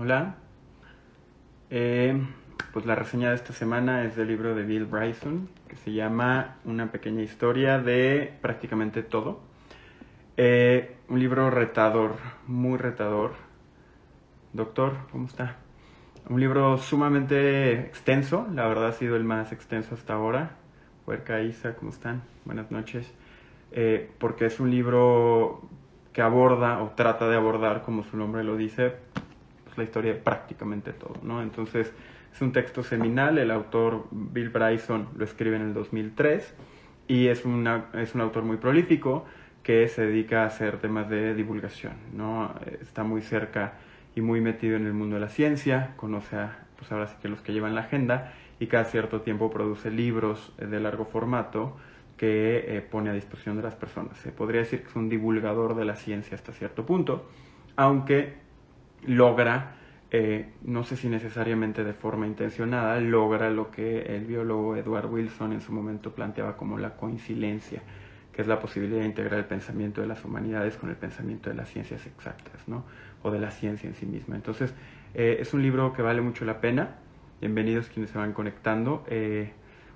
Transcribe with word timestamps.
Hola. 0.00 0.36
Eh, 1.70 2.24
pues 2.72 2.86
la 2.86 2.94
reseña 2.94 3.30
de 3.30 3.34
esta 3.34 3.52
semana 3.52 4.04
es 4.04 4.14
del 4.14 4.28
libro 4.28 4.54
de 4.54 4.62
Bill 4.62 4.84
Bryson, 4.84 5.48
que 5.66 5.74
se 5.74 5.92
llama 5.92 6.58
Una 6.64 6.92
pequeña 6.92 7.22
historia 7.22 7.80
de 7.80 8.32
prácticamente 8.40 9.02
todo. 9.02 9.40
Eh, 10.36 10.98
un 11.08 11.18
libro 11.18 11.50
retador, 11.50 12.14
muy 12.46 12.78
retador. 12.78 13.32
Doctor, 14.52 14.98
¿cómo 15.10 15.26
está? 15.26 15.56
Un 16.28 16.38
libro 16.38 16.78
sumamente 16.78 17.72
extenso, 17.80 18.46
la 18.54 18.68
verdad 18.68 18.90
ha 18.90 18.92
sido 18.92 19.16
el 19.16 19.24
más 19.24 19.50
extenso 19.50 19.96
hasta 19.96 20.14
ahora. 20.14 20.58
Huerca, 21.08 21.40
Isa, 21.40 21.74
¿cómo 21.74 21.90
están? 21.90 22.22
Buenas 22.44 22.70
noches. 22.70 23.12
Eh, 23.72 24.12
porque 24.20 24.46
es 24.46 24.60
un 24.60 24.70
libro 24.70 25.62
que 26.12 26.22
aborda 26.22 26.84
o 26.84 26.90
trata 26.90 27.28
de 27.28 27.34
abordar, 27.34 27.82
como 27.82 28.04
su 28.04 28.16
nombre 28.16 28.44
lo 28.44 28.56
dice, 28.56 28.94
la 29.78 29.84
historia 29.84 30.14
de 30.14 30.20
prácticamente 30.20 30.92
todo, 30.92 31.16
¿no? 31.22 31.42
Entonces, 31.42 31.92
es 32.32 32.42
un 32.42 32.52
texto 32.52 32.82
seminal, 32.82 33.38
el 33.38 33.50
autor 33.50 34.06
Bill 34.10 34.50
Bryson 34.50 35.08
lo 35.16 35.24
escribe 35.24 35.56
en 35.56 35.62
el 35.62 35.74
2003 35.74 36.54
y 37.06 37.28
es, 37.28 37.44
una, 37.44 37.86
es 37.94 38.14
un 38.14 38.20
autor 38.20 38.44
muy 38.44 38.58
prolífico 38.58 39.24
que 39.62 39.88
se 39.88 40.06
dedica 40.06 40.42
a 40.42 40.46
hacer 40.46 40.78
temas 40.78 41.08
de 41.08 41.34
divulgación, 41.34 41.94
¿no? 42.12 42.54
Está 42.80 43.02
muy 43.02 43.22
cerca 43.22 43.74
y 44.14 44.20
muy 44.20 44.40
metido 44.40 44.76
en 44.76 44.86
el 44.86 44.92
mundo 44.92 45.16
de 45.16 45.20
la 45.20 45.28
ciencia, 45.28 45.94
conoce 45.96 46.36
a, 46.36 46.66
pues 46.76 46.90
ahora 46.92 47.06
sí 47.06 47.16
que 47.20 47.28
los 47.28 47.40
que 47.40 47.52
llevan 47.52 47.74
la 47.74 47.82
agenda 47.82 48.32
y 48.60 48.66
cada 48.66 48.84
cierto 48.84 49.20
tiempo 49.20 49.50
produce 49.50 49.90
libros 49.90 50.52
de 50.58 50.80
largo 50.80 51.04
formato 51.04 51.76
que 52.16 52.76
eh, 52.76 52.80
pone 52.80 53.10
a 53.10 53.12
disposición 53.12 53.56
de 53.56 53.62
las 53.62 53.74
personas. 53.74 54.18
Se 54.18 54.32
podría 54.32 54.60
decir 54.60 54.82
que 54.82 54.88
es 54.88 54.96
un 54.96 55.08
divulgador 55.08 55.76
de 55.76 55.84
la 55.84 55.96
ciencia 55.96 56.34
hasta 56.34 56.52
cierto 56.52 56.84
punto, 56.84 57.28
aunque 57.76 58.47
logra, 59.06 59.76
eh, 60.10 60.52
no 60.62 60.84
sé 60.84 60.96
si 60.96 61.08
necesariamente 61.08 61.84
de 61.84 61.92
forma 61.92 62.26
intencionada, 62.26 62.98
logra 63.00 63.50
lo 63.50 63.70
que 63.70 64.00
el 64.02 64.24
biólogo 64.24 64.76
Edward 64.76 65.06
Wilson 65.06 65.52
en 65.52 65.60
su 65.60 65.72
momento 65.72 66.12
planteaba 66.12 66.56
como 66.56 66.78
la 66.78 66.96
coincidencia, 66.96 67.82
que 68.32 68.42
es 68.42 68.48
la 68.48 68.58
posibilidad 68.60 69.00
de 69.00 69.06
integrar 69.06 69.38
el 69.38 69.46
pensamiento 69.46 70.00
de 70.00 70.06
las 70.06 70.24
humanidades 70.24 70.76
con 70.76 70.90
el 70.90 70.96
pensamiento 70.96 71.50
de 71.50 71.56
las 71.56 71.68
ciencias 71.68 72.06
exactas, 72.06 72.66
¿no? 72.68 72.84
o 73.22 73.30
de 73.30 73.40
la 73.40 73.50
ciencia 73.50 73.88
en 73.88 73.94
sí 73.94 74.06
misma. 74.06 74.36
Entonces, 74.36 74.74
eh, 75.14 75.38
es 75.40 75.52
un 75.52 75.62
libro 75.62 75.92
que 75.92 76.02
vale 76.02 76.20
mucho 76.20 76.44
la 76.44 76.60
pena. 76.60 76.96
Bienvenidos 77.40 77.88
quienes 77.88 78.10
se 78.10 78.18
van 78.18 78.32
conectando. 78.32 79.04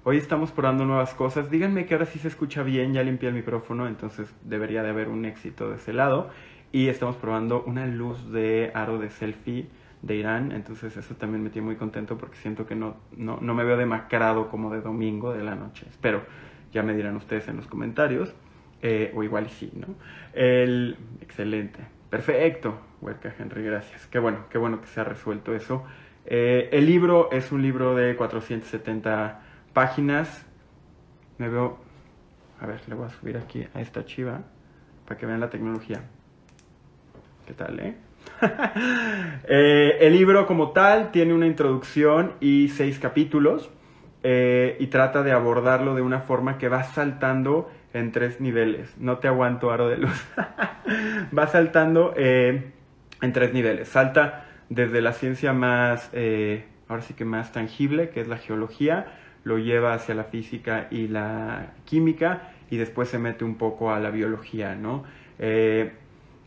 Hoy 0.05 0.17
estamos 0.17 0.51
probando 0.51 0.85
nuevas 0.85 1.15
cosas. 1.15 1.49
Díganme 1.49 1.87
que 1.87 1.95
ahora 1.95 2.07
sí 2.07 2.19
se 2.19 2.27
escucha 2.27 2.65
bien, 2.65 2.93
ya 2.93 3.05
limpié 3.05 3.29
el 3.29 3.37
micrófono, 3.37 3.87
entonces 3.87 4.35
debería 4.43 4.83
de 4.83 4.91
haber 4.91 5.09
un 5.09 5.25
éxito 5.25 5.71
de 5.71 5.77
ese 5.77 5.93
lado. 5.93 6.29
Y 6.73 6.89
estamos 6.89 7.17
probando 7.17 7.63
una 7.65 7.87
luz 7.87 8.33
de 8.33 8.73
aro 8.75 8.99
de 8.99 9.11
selfie 9.11 9.69
de 10.01 10.17
Irán, 10.17 10.53
entonces 10.53 10.97
eso 10.97 11.15
también 11.15 11.43
me 11.43 11.51
tiene 11.51 11.67
muy 11.67 11.77
contento 11.77 12.19
porque 12.19 12.37
siento 12.37 12.67
que 12.67 12.75
no, 12.75 12.97
no, 13.17 13.39
no 13.41 13.55
me 13.55 13.63
veo 13.63 13.77
demacrado 13.77 14.49
como 14.49 14.73
de 14.73 14.81
domingo 14.81 15.33
de 15.33 15.45
la 15.45 15.55
noche. 15.55 15.87
Espero, 15.89 16.23
ya 16.73 16.83
me 16.83 16.95
dirán 16.95 17.15
ustedes 17.17 17.47
en 17.49 17.57
los 17.57 17.67
comentarios, 17.67 18.35
eh, 18.81 19.13
o 19.15 19.23
igual 19.23 19.49
sí, 19.51 19.71
¿no? 19.75 19.95
El, 20.33 20.97
excelente, 21.21 21.81
perfecto, 22.11 22.81
Huerca 23.01 23.33
Henry, 23.39 23.63
gracias. 23.63 24.07
Qué 24.07 24.19
bueno, 24.19 24.47
qué 24.51 24.59
bueno 24.59 24.81
que 24.81 24.87
se 24.87 25.01
ha 25.01 25.05
resuelto 25.05 25.55
eso. 25.55 25.85
Eh, 26.25 26.69
el 26.73 26.87
libro 26.87 27.31
es 27.31 27.53
un 27.53 27.63
libro 27.63 27.95
de 27.95 28.17
470 28.17 29.41
páginas. 29.73 30.47
Me 31.39 31.49
veo, 31.49 31.79
a 32.61 32.67
ver, 32.67 32.81
le 32.89 32.95
voy 32.95 33.07
a 33.07 33.11
subir 33.11 33.37
aquí 33.37 33.67
a 33.75 33.81
esta 33.81 34.05
chiva 34.05 34.41
para 35.07 35.19
que 35.19 35.27
vean 35.27 35.41
la 35.41 35.51
tecnología. 35.51 36.03
¿Qué 37.47 37.55
tal, 37.55 37.81
eh? 37.81 37.95
eh 39.49 39.99
el 40.01 40.13
libro 40.13 40.47
como 40.47 40.71
tal 40.71 41.11
tiene 41.11 41.35
una 41.35 41.47
introducción 41.47 42.35
y 42.41 42.69
seis 42.69 42.99
capítulos 42.99 43.71
eh, 44.23 44.77
y 44.79 44.87
trata 44.87 45.23
de 45.23 45.33
abordarlo 45.33 45.95
de 45.95 46.03
una 46.03 46.21
forma 46.21 46.59
que 46.59 46.69
va 46.69 46.85
saltando 46.85 47.71
en 47.93 48.13
tres 48.13 48.41
niveles. 48.41 48.97
No 48.99 49.19
te 49.19 49.29
aguanto, 49.29 49.71
aro 49.71 49.89
de 49.89 49.99
luz. 49.99 50.25
va 51.37 51.47
saltando 51.49 52.15
eh, 52.17 52.71
en 53.21 53.33
tres 53.33 53.53
niveles. 53.53 53.89
Salta 53.89 54.47
desde 54.69 55.03
la 55.03 55.13
ciencia 55.13 55.53
más, 55.53 56.11
ahora 56.89 57.03
sí 57.03 57.15
que 57.15 57.25
más 57.25 57.53
tangible, 57.53 58.11
que 58.11 58.21
es 58.21 58.29
la 58.29 58.39
geología, 58.39 59.07
lo 59.45 59.59
lleva 59.59 59.95
hacia 59.95 60.15
la 60.15 60.25
física 60.25 60.87
y 60.91 61.09
la 61.09 61.73
química 61.85 62.53
y 62.71 62.77
después 62.77 63.09
se 63.09 63.19
mete 63.19 63.45
un 63.45 63.57
poco 63.57 63.93
a 63.93 64.01
la 64.01 64.11
biología, 64.11 64.75
¿no? 64.75 65.05
Eh, 65.39 65.93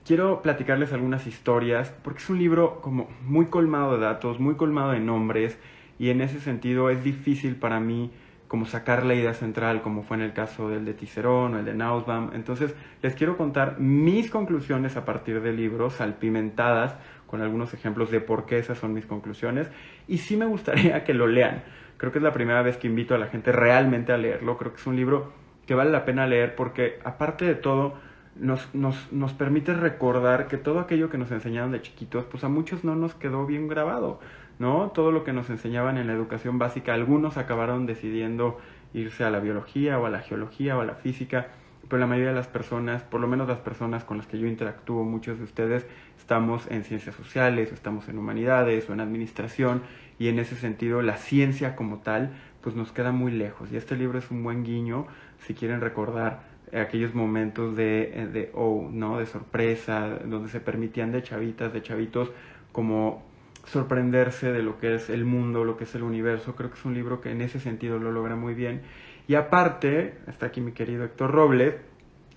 quiero 0.06 0.42
platicarles 0.42 0.94
algunas 0.94 1.28
historias 1.28 1.94
porque 2.04 2.20
es 2.20 2.30
un 2.30 2.40
libro 2.40 2.80
como 2.82 3.10
muy 3.24 3.48
colmado 3.48 3.98
de 3.98 4.06
datos, 4.06 4.40
muy 4.40 4.56
colmado 4.56 4.92
de 4.92 5.00
nombres 5.00 5.58
y 5.98 6.10
en 6.10 6.22
ese 6.22 6.40
sentido 6.40 6.90
es 6.90 7.04
difícil 7.04 7.56
para 7.56 7.80
mí 7.80 8.12
como 8.48 8.66
sacar 8.66 9.06
la 9.06 9.16
idea 9.16 9.34
central 9.34 9.82
como 9.82 10.04
fue 10.04 10.18
en 10.18 10.24
el 10.24 10.34
caso 10.34 10.70
del 10.70 10.86
de 10.86 10.94
Ticerón 10.94 11.56
o 11.56 11.60
el 11.60 11.66
de 11.66 11.74
Nausbaum. 11.74 12.32
Entonces 12.34 12.76
les 13.02 13.16
quiero 13.16 13.38
contar 13.38 13.80
mis 13.80 14.30
conclusiones 14.30 14.96
a 14.96 15.06
partir 15.06 15.42
del 15.42 15.58
libro, 15.58 15.90
salpimentadas 15.90 16.96
con 17.26 17.42
algunos 17.42 17.74
ejemplos 17.74 18.12
de 18.12 18.22
por 18.22 18.46
qué 18.46 18.60
esas 18.60 18.78
son 18.78 18.94
mis 18.94 19.06
conclusiones 19.06 19.68
y 20.08 20.20
sí 20.20 20.38
me 20.38 20.46
gustaría 20.46 21.04
que 21.04 21.14
lo 21.14 21.28
lean 21.28 21.64
Creo 21.98 22.12
que 22.12 22.20
es 22.20 22.24
la 22.24 22.34
primera 22.34 22.62
vez 22.62 22.78
que 22.78 22.88
invito 22.88 23.16
a 23.16 23.18
la 23.18 23.28
gente 23.28 23.52
realmente 23.52 24.12
a 24.12 24.18
leerlo. 24.18 24.58
Creo 24.58 24.74
que 24.74 24.80
es 24.82 24.88
un 24.88 24.96
libro 24.96 25.32
que 25.66 25.76
vale 25.76 25.92
la 25.92 26.06
pena 26.06 26.28
leer 26.28 26.56
porque 26.56 27.00
aparte 27.04 27.46
de 27.46 27.56
todo 27.56 27.96
nos, 28.36 28.74
nos, 28.74 29.12
nos 29.12 29.34
permite 29.34 29.74
recordar 29.74 30.48
que 30.48 30.58
todo 30.58 30.80
aquello 30.80 31.10
que 31.10 31.18
nos 31.18 31.32
enseñaron 31.32 31.72
de 31.72 31.82
chiquitos, 31.82 32.26
pues 32.26 32.44
a 32.44 32.50
muchos 32.50 32.84
no 32.84 32.96
nos 32.96 33.16
quedó 33.16 33.46
bien 33.46 33.68
grabado, 33.68 34.20
¿no? 34.60 34.92
Todo 34.94 35.12
lo 35.12 35.24
que 35.24 35.34
nos 35.34 35.50
enseñaban 35.50 35.98
en 35.98 36.08
la 36.08 36.14
educación 36.14 36.60
básica, 36.60 36.94
algunos 36.94 37.38
acabaron 37.38 37.86
decidiendo 37.86 38.60
irse 38.94 39.24
a 39.24 39.30
la 39.30 39.40
biología 39.40 40.00
o 40.00 40.06
a 40.06 40.10
la 40.10 40.20
geología 40.20 40.78
o 40.78 40.82
a 40.82 40.86
la 40.86 40.96
física, 40.96 41.48
pero 41.88 42.00
la 42.00 42.08
mayoría 42.08 42.30
de 42.30 42.36
las 42.36 42.48
personas, 42.48 43.04
por 43.04 43.22
lo 43.22 43.28
menos 43.28 43.48
las 43.48 43.60
personas 43.60 44.04
con 44.04 44.18
las 44.18 44.28
que 44.28 44.40
yo 44.40 44.48
interactúo, 44.48 45.04
muchos 45.04 45.38
de 45.38 45.44
ustedes, 45.44 45.86
estamos 46.18 46.70
en 46.72 46.84
ciencias 46.84 47.16
sociales, 47.16 47.72
estamos 47.72 48.10
en 48.10 48.18
humanidades 48.18 48.90
o 48.90 48.94
en 48.94 49.00
administración 49.02 49.84
y 50.18 50.30
en 50.30 50.40
ese 50.40 50.56
sentido 50.56 51.02
la 51.02 51.18
ciencia 51.18 51.76
como 51.76 52.00
tal 52.00 52.32
pues 52.62 52.76
nos 52.76 52.92
queda 52.92 53.12
muy 53.12 53.32
lejos 53.32 53.72
y 53.72 53.78
este 53.78 53.96
libro 53.96 54.18
es 54.18 54.32
un 54.32 54.44
buen 54.44 54.64
guiño 54.64 55.06
si 55.40 55.54
quieren 55.54 55.82
recordar 55.82 56.55
aquellos 56.74 57.14
momentos 57.14 57.76
de, 57.76 58.28
de 58.32 58.52
oh, 58.54 58.88
¿no? 58.92 59.20
de 59.20 59.26
sorpresa, 59.26 60.20
donde 60.26 60.50
se 60.50 60.60
permitían 60.60 61.12
de 61.12 61.24
chavitas, 61.24 61.74
de 61.74 61.82
chavitos 61.82 62.32
como 62.72 63.24
sorprenderse 63.66 64.52
de 64.52 64.62
lo 64.62 64.78
que 64.80 64.96
es 64.96 65.10
el 65.10 65.26
mundo, 65.26 65.64
lo 65.64 65.78
que 65.78 65.86
es 65.86 65.96
el 65.96 66.04
universo. 66.04 66.56
Creo 66.56 66.70
que 66.70 66.78
es 66.78 66.86
un 66.86 66.94
libro 66.94 67.22
que 67.22 67.32
en 67.32 67.42
ese 67.42 67.60
sentido 67.60 68.00
lo 68.00 68.12
logra 68.12 68.36
muy 68.36 68.54
bien. 68.54 68.82
Y 69.28 69.36
aparte, 69.36 70.20
está 70.28 70.48
aquí 70.48 70.62
mi 70.62 70.72
querido 70.72 71.04
Héctor 71.04 71.32
Robles, 71.32 71.76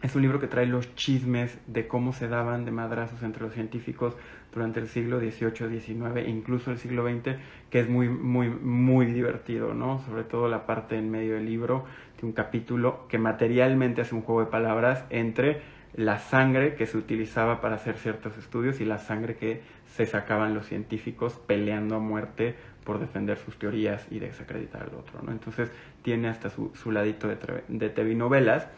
es 0.01 0.15
un 0.15 0.23
libro 0.23 0.39
que 0.39 0.47
trae 0.47 0.67
los 0.67 0.95
chismes 0.95 1.59
de 1.67 1.89
cómo 1.89 2.13
se 2.13 2.29
daban 2.29 2.65
de 2.65 2.71
madrazos 2.71 3.23
entre 3.25 3.43
los 3.43 3.53
científicos 3.53 4.15
durante 4.55 4.79
el 4.79 4.87
siglo 4.87 5.19
XVIII, 5.19 5.81
XIX 5.81 6.17
e 6.17 6.31
incluso 6.31 6.71
el 6.71 6.79
siglo 6.79 7.05
XX, 7.05 7.37
que 7.69 7.81
es 7.81 7.89
muy, 7.89 8.09
muy, 8.09 8.49
muy 8.49 9.07
divertido, 9.07 9.75
¿no? 9.75 9.99
Sobre 10.07 10.23
todo 10.23 10.49
la 10.49 10.67
parte 10.67 10.97
en 10.97 11.11
medio 11.11 11.35
del 11.35 11.47
libro, 11.47 11.85
un 12.27 12.33
capítulo 12.33 13.07
que 13.09 13.19
materialmente 13.19 14.03
hace 14.03 14.15
un 14.15 14.23
juego 14.23 14.41
de 14.41 14.51
palabras 14.51 15.05
entre 15.11 15.61
la 15.95 16.19
sangre 16.19 16.75
que 16.75 16.87
se 16.87 16.97
utilizaba 16.97 17.61
para 17.61 17.77
hacer 17.77 17.97
ciertos 17.97 18.37
estudios 18.37 18.81
y 18.81 18.85
la 18.85 18.99
sangre 18.99 19.37
que 19.37 19.63
se 19.87 20.07
sacaban 20.07 20.55
los 20.55 20.67
científicos 20.67 21.41
peleando 21.47 21.97
a 21.97 21.99
muerte 21.99 22.55
por 22.85 23.01
defender 23.01 23.39
sus 23.39 23.59
teorías 23.59 24.07
y 24.11 24.19
desacreditar 24.19 24.83
al 24.83 24.95
otro, 24.95 25.21
¿no? 25.23 25.33
Entonces 25.33 25.71
tiene 26.03 26.29
hasta 26.29 26.51
su, 26.51 26.91
ladito 26.91 27.29
de, 27.29 27.37
de 27.69 27.91
TV 27.91 28.15
novelas, 28.15 28.69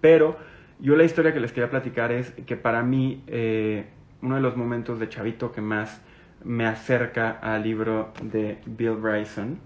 pero 0.00 0.36
yo 0.78 0.96
la 0.96 1.04
historia 1.04 1.32
que 1.32 1.40
les 1.40 1.52
quería 1.52 1.70
platicar 1.70 2.12
es 2.12 2.32
que 2.46 2.56
para 2.56 2.82
mí 2.82 3.22
eh, 3.26 3.86
uno 4.22 4.34
de 4.34 4.40
los 4.40 4.56
momentos 4.56 4.98
de 4.98 5.08
chavito 5.08 5.52
que 5.52 5.60
más 5.60 6.02
me 6.44 6.66
acerca 6.66 7.30
al 7.30 7.62
libro 7.62 8.12
de 8.22 8.58
Bill 8.66 8.96
Bryson, 8.96 9.58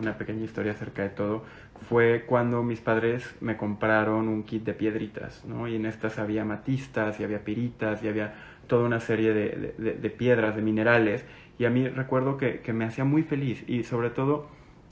una 0.00 0.16
pequeña 0.16 0.44
historia 0.44 0.72
acerca 0.72 1.02
de 1.02 1.10
todo, 1.10 1.44
fue 1.88 2.24
cuando 2.26 2.62
mis 2.62 2.80
padres 2.80 3.36
me 3.40 3.56
compraron 3.56 4.28
un 4.28 4.42
kit 4.44 4.64
de 4.64 4.74
piedritas, 4.74 5.44
¿no? 5.44 5.68
Y 5.68 5.76
en 5.76 5.86
estas 5.86 6.18
había 6.18 6.44
matistas 6.44 7.20
y 7.20 7.24
había 7.24 7.44
piritas 7.44 8.02
y 8.02 8.08
había 8.08 8.34
toda 8.66 8.84
una 8.84 9.00
serie 9.00 9.32
de, 9.32 9.74
de, 9.78 10.10
piedras, 10.10 10.56
de 10.56 10.62
minerales. 10.62 11.24
Y 11.58 11.64
a 11.64 11.70
mí 11.70 11.88
recuerdo 11.88 12.36
que, 12.36 12.60
que, 12.60 12.72
me 12.72 12.84
hacía 12.84 13.04
muy 13.04 13.22
feliz 13.22 13.64
y 13.68 13.84
sobre 13.84 14.10
todo 14.10 14.48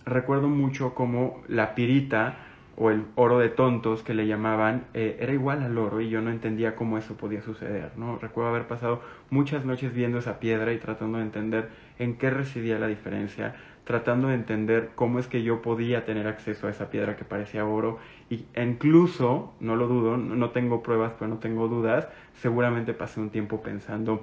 recuerdo 0.07 0.49
mucho 0.49 0.95
como 0.95 1.43
la 1.49 1.75
pirita 1.75 2.37
o 2.77 2.91
el 2.91 3.05
oro 3.15 3.39
de 3.39 3.49
tontos 3.49 4.03
que 4.03 4.15
le 4.15 4.27
llamaban, 4.27 4.87
eh, 4.95 5.17
era 5.21 5.33
igual 5.33 5.63
al 5.63 5.79
oro 5.79 6.01
y 6.01 6.09
yo 6.09 6.21
no 6.21 6.31
entendía 6.31 6.75
cómo 6.75 6.99
eso 6.99 7.17
podía 7.17 7.41
suceder, 7.43 7.93
¿no? 7.97 8.19
Recuerdo 8.19 8.51
haber 8.51 8.67
pasado 8.67 9.01
muchas 9.31 9.65
noches 9.65 9.95
viendo 9.95 10.19
esa 10.19 10.41
piedra 10.41 10.73
y 10.73 10.79
tratando 10.79 11.19
de 11.19 11.25
entender 11.25 11.69
en 11.99 12.17
qué 12.17 12.31
residía 12.31 12.79
la 12.79 12.89
diferencia, 12.89 13.55
tratando 13.85 14.29
de 14.29 14.35
entender 14.35 14.91
cómo 14.95 15.19
es 15.19 15.27
que 15.27 15.43
yo 15.43 15.63
podía 15.63 16.05
tener 16.05 16.27
acceso 16.27 16.67
a 16.67 16.71
esa 16.71 16.91
piedra 16.91 17.17
que 17.17 17.25
parecía 17.25 17.67
oro 17.67 17.99
y 18.31 18.47
incluso, 18.57 19.53
no 19.61 19.77
lo 19.77 19.87
dudo, 19.87 20.17
no 20.17 20.51
tengo 20.51 20.83
pruebas 20.83 21.13
pero 21.19 21.29
no 21.29 21.39
tengo 21.39 21.69
dudas, 21.69 22.09
seguramente 22.35 22.95
pasé 22.95 23.21
un 23.21 23.31
tiempo 23.31 23.63
pensando 23.63 24.23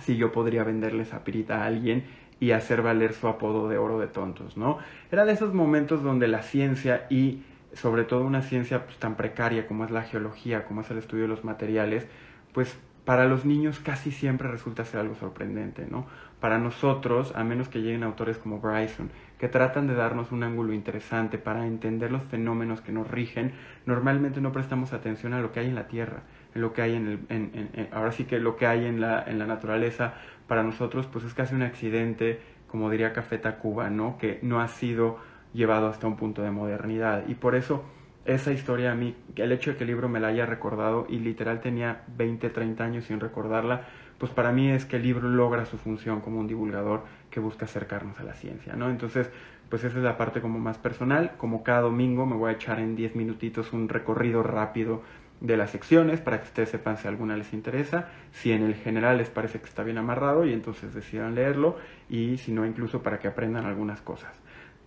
si 0.00 0.16
yo 0.16 0.32
podría 0.32 0.64
venderle 0.64 1.02
esa 1.02 1.24
pirita 1.24 1.62
a 1.62 1.66
alguien 1.66 2.04
y 2.40 2.52
hacer 2.52 2.82
valer 2.82 3.12
su 3.14 3.26
apodo 3.28 3.68
de 3.68 3.78
oro 3.78 3.98
de 3.98 4.06
tontos, 4.06 4.56
¿no? 4.56 4.78
Era 5.10 5.24
de 5.24 5.32
esos 5.32 5.54
momentos 5.54 6.02
donde 6.02 6.28
la 6.28 6.42
ciencia 6.42 7.06
y 7.10 7.42
sobre 7.72 8.04
todo 8.04 8.24
una 8.24 8.42
ciencia 8.42 8.84
pues, 8.84 8.96
tan 8.98 9.16
precaria 9.16 9.66
como 9.66 9.84
es 9.84 9.90
la 9.90 10.02
geología, 10.02 10.64
como 10.64 10.80
es 10.80 10.90
el 10.90 10.98
estudio 10.98 11.24
de 11.24 11.28
los 11.28 11.44
materiales, 11.44 12.06
pues 12.52 12.78
para 13.08 13.24
los 13.24 13.46
niños 13.46 13.80
casi 13.80 14.10
siempre 14.10 14.48
resulta 14.48 14.84
ser 14.84 15.00
algo 15.00 15.14
sorprendente, 15.14 15.86
¿no? 15.90 16.06
Para 16.40 16.58
nosotros, 16.58 17.32
a 17.34 17.42
menos 17.42 17.70
que 17.70 17.80
lleguen 17.80 18.02
autores 18.02 18.36
como 18.36 18.60
Bryson, 18.60 19.08
que 19.38 19.48
tratan 19.48 19.86
de 19.86 19.94
darnos 19.94 20.30
un 20.30 20.42
ángulo 20.42 20.74
interesante 20.74 21.38
para 21.38 21.66
entender 21.66 22.12
los 22.12 22.22
fenómenos 22.24 22.82
que 22.82 22.92
nos 22.92 23.10
rigen, 23.10 23.52
normalmente 23.86 24.42
no 24.42 24.52
prestamos 24.52 24.92
atención 24.92 25.32
a 25.32 25.40
lo 25.40 25.52
que 25.52 25.60
hay 25.60 25.68
en 25.68 25.74
la 25.74 25.88
Tierra, 25.88 26.20
en 26.54 26.60
lo 26.60 26.74
que 26.74 26.82
hay 26.82 26.96
en 26.96 27.26
el, 27.30 27.88
ahora 27.92 28.12
sí 28.12 28.24
que 28.24 28.40
lo 28.40 28.56
que 28.56 28.66
hay 28.66 28.84
en 28.84 29.00
la, 29.00 29.24
en 29.26 29.38
la 29.38 29.46
naturaleza, 29.46 30.12
para 30.46 30.62
nosotros 30.62 31.06
pues 31.06 31.24
es 31.24 31.32
casi 31.32 31.54
un 31.54 31.62
accidente, 31.62 32.42
como 32.66 32.90
diría 32.90 33.14
Café 33.14 33.38
Tacuba, 33.38 33.88
¿no? 33.88 34.18
Que 34.18 34.38
no 34.42 34.60
ha 34.60 34.68
sido 34.68 35.16
llevado 35.54 35.88
hasta 35.88 36.06
un 36.06 36.16
punto 36.16 36.42
de 36.42 36.50
modernidad. 36.50 37.26
Y 37.26 37.36
por 37.36 37.54
eso 37.54 37.86
esa 38.28 38.52
historia 38.52 38.92
a 38.92 38.94
mí, 38.94 39.16
el 39.36 39.52
hecho 39.52 39.70
de 39.70 39.76
que 39.78 39.84
el 39.84 39.88
libro 39.88 40.08
me 40.08 40.20
la 40.20 40.28
haya 40.28 40.44
recordado 40.44 41.06
y 41.08 41.18
literal 41.18 41.60
tenía 41.60 42.02
20, 42.16 42.50
30 42.50 42.84
años 42.84 43.06
sin 43.06 43.20
recordarla, 43.20 43.86
pues 44.18 44.30
para 44.32 44.52
mí 44.52 44.70
es 44.70 44.84
que 44.84 44.96
el 44.96 45.02
libro 45.02 45.28
logra 45.28 45.64
su 45.64 45.78
función 45.78 46.20
como 46.20 46.38
un 46.38 46.46
divulgador 46.46 47.04
que 47.30 47.40
busca 47.40 47.64
acercarnos 47.64 48.20
a 48.20 48.24
la 48.24 48.34
ciencia, 48.34 48.76
¿no? 48.76 48.90
Entonces, 48.90 49.30
pues 49.70 49.82
esa 49.84 49.96
es 49.96 50.04
la 50.04 50.18
parte 50.18 50.42
como 50.42 50.58
más 50.58 50.76
personal, 50.76 51.32
como 51.38 51.62
cada 51.62 51.80
domingo 51.80 52.26
me 52.26 52.36
voy 52.36 52.50
a 52.50 52.54
echar 52.54 52.80
en 52.80 52.96
10 52.96 53.16
minutitos 53.16 53.72
un 53.72 53.88
recorrido 53.88 54.42
rápido 54.42 55.02
de 55.40 55.56
las 55.56 55.70
secciones 55.70 56.20
para 56.20 56.40
que 56.40 56.48
ustedes 56.48 56.68
sepan 56.68 56.98
si 56.98 57.08
alguna 57.08 57.36
les 57.36 57.54
interesa, 57.54 58.08
si 58.32 58.52
en 58.52 58.62
el 58.62 58.74
general 58.74 59.16
les 59.18 59.30
parece 59.30 59.60
que 59.60 59.66
está 59.66 59.84
bien 59.84 59.96
amarrado 59.96 60.44
y 60.44 60.52
entonces 60.52 60.92
decidan 60.92 61.34
leerlo 61.34 61.76
y 62.10 62.36
si 62.36 62.52
no 62.52 62.66
incluso 62.66 63.02
para 63.02 63.18
que 63.18 63.28
aprendan 63.28 63.64
algunas 63.64 64.02
cosas. 64.02 64.32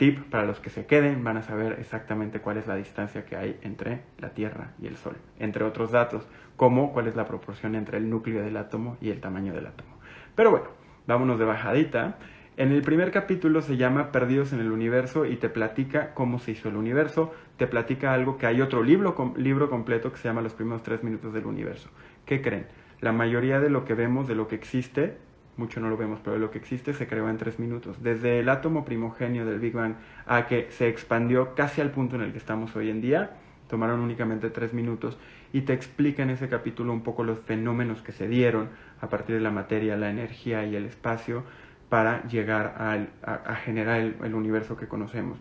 Tip 0.02 0.32
para 0.32 0.48
los 0.48 0.60
que 0.60 0.72
se 0.72 0.88
queden, 0.88 1.24
van 1.24 1.38
a 1.38 1.44
saber 1.44 1.74
exactamente 1.80 2.40
cuál 2.40 2.58
es 2.58 2.66
la 2.66 2.76
distancia 2.76 3.24
que 3.24 3.36
hay 3.36 3.60
entre 3.62 4.02
la 4.18 4.30
Tierra 4.30 4.72
y 4.82 4.88
el 4.88 4.98
Sol, 4.98 5.16
entre 5.38 5.64
otros 5.64 5.92
datos, 5.92 6.28
como 6.56 6.92
cuál 6.92 7.08
es 7.08 7.16
la 7.16 7.28
proporción 7.28 7.76
entre 7.76 8.00
el 8.00 8.10
núcleo 8.10 8.42
del 8.42 8.58
átomo 8.58 8.98
y 9.00 9.12
el 9.12 9.22
tamaño 9.22 9.54
del 9.54 9.68
átomo. 9.68 9.92
Pero 10.34 10.50
bueno, 10.50 10.70
vámonos 11.06 11.38
de 11.38 11.46
bajadita. 11.46 12.18
En 12.58 12.72
el 12.72 12.82
primer 12.82 13.12
capítulo 13.12 13.62
se 13.62 13.78
llama 13.78 14.12
Perdidos 14.12 14.54
en 14.54 14.62
el 14.62 14.72
Universo 14.72 15.28
y 15.28 15.36
te 15.36 15.50
platica 15.50 16.16
cómo 16.16 16.40
se 16.40 16.54
hizo 16.54 16.68
el 16.68 16.78
universo, 16.78 17.32
te 17.58 17.68
platica 17.68 18.12
algo 18.12 18.40
que 18.40 18.48
hay 18.48 18.60
otro 18.60 18.82
libro, 18.82 19.16
libro 19.38 19.70
completo 19.70 20.12
que 20.12 20.18
se 20.18 20.28
llama 20.28 20.42
Los 20.42 20.56
primeros 20.56 20.82
tres 20.82 21.04
minutos 21.04 21.32
del 21.32 21.46
universo. 21.46 21.92
¿Qué 22.26 22.42
creen? 22.42 22.66
La 23.02 23.12
mayoría 23.12 23.60
de 23.60 23.70
lo 23.70 23.86
que 23.86 23.94
vemos, 23.94 24.28
de 24.28 24.34
lo 24.34 24.48
que 24.48 24.56
existe, 24.56 25.20
mucho 25.62 25.80
no 25.80 25.90
lo 25.90 25.98
vemos, 25.98 26.20
pero 26.24 26.38
lo 26.38 26.50
que 26.50 26.58
existe 26.58 26.94
se 26.94 27.08
creó 27.08 27.30
en 27.30 27.38
tres 27.38 27.60
minutos. 27.60 28.02
Desde 28.02 28.40
el 28.40 28.50
átomo 28.50 28.84
primogenio 28.84 29.46
del 29.46 29.60
Big 29.60 29.74
Bang 29.74 29.96
a 30.26 30.48
que 30.48 30.68
se 30.72 30.88
expandió 30.88 31.54
casi 31.56 31.82
al 31.82 31.92
punto 31.92 32.16
en 32.16 32.24
el 32.24 32.32
que 32.32 32.40
estamos 32.40 32.76
hoy 32.76 32.90
en 32.90 33.02
día, 33.02 33.38
tomaron 33.68 34.00
únicamente 34.00 34.50
tres 34.50 34.74
minutos 34.74 35.18
y 35.54 35.62
te 35.62 35.74
explica 35.74 36.24
en 36.24 36.32
ese 36.32 36.50
capítulo 36.50 36.92
un 36.92 37.04
poco 37.04 37.24
los 37.24 37.40
fenómenos 37.40 38.02
que 38.02 38.12
se 38.12 38.28
dieron 38.28 38.70
a 39.00 39.08
partir 39.10 39.36
de 39.36 39.42
la 39.42 39.52
materia, 39.52 39.96
la 39.96 40.10
energía 40.10 40.66
y 40.66 40.76
el 40.76 40.86
espacio 40.86 41.44
para 41.90 42.26
llegar 42.28 42.76
a, 43.24 43.56
generar 43.56 44.00
el 44.00 44.34
universo 44.34 44.76
que 44.76 44.88
conocemos. 44.88 45.38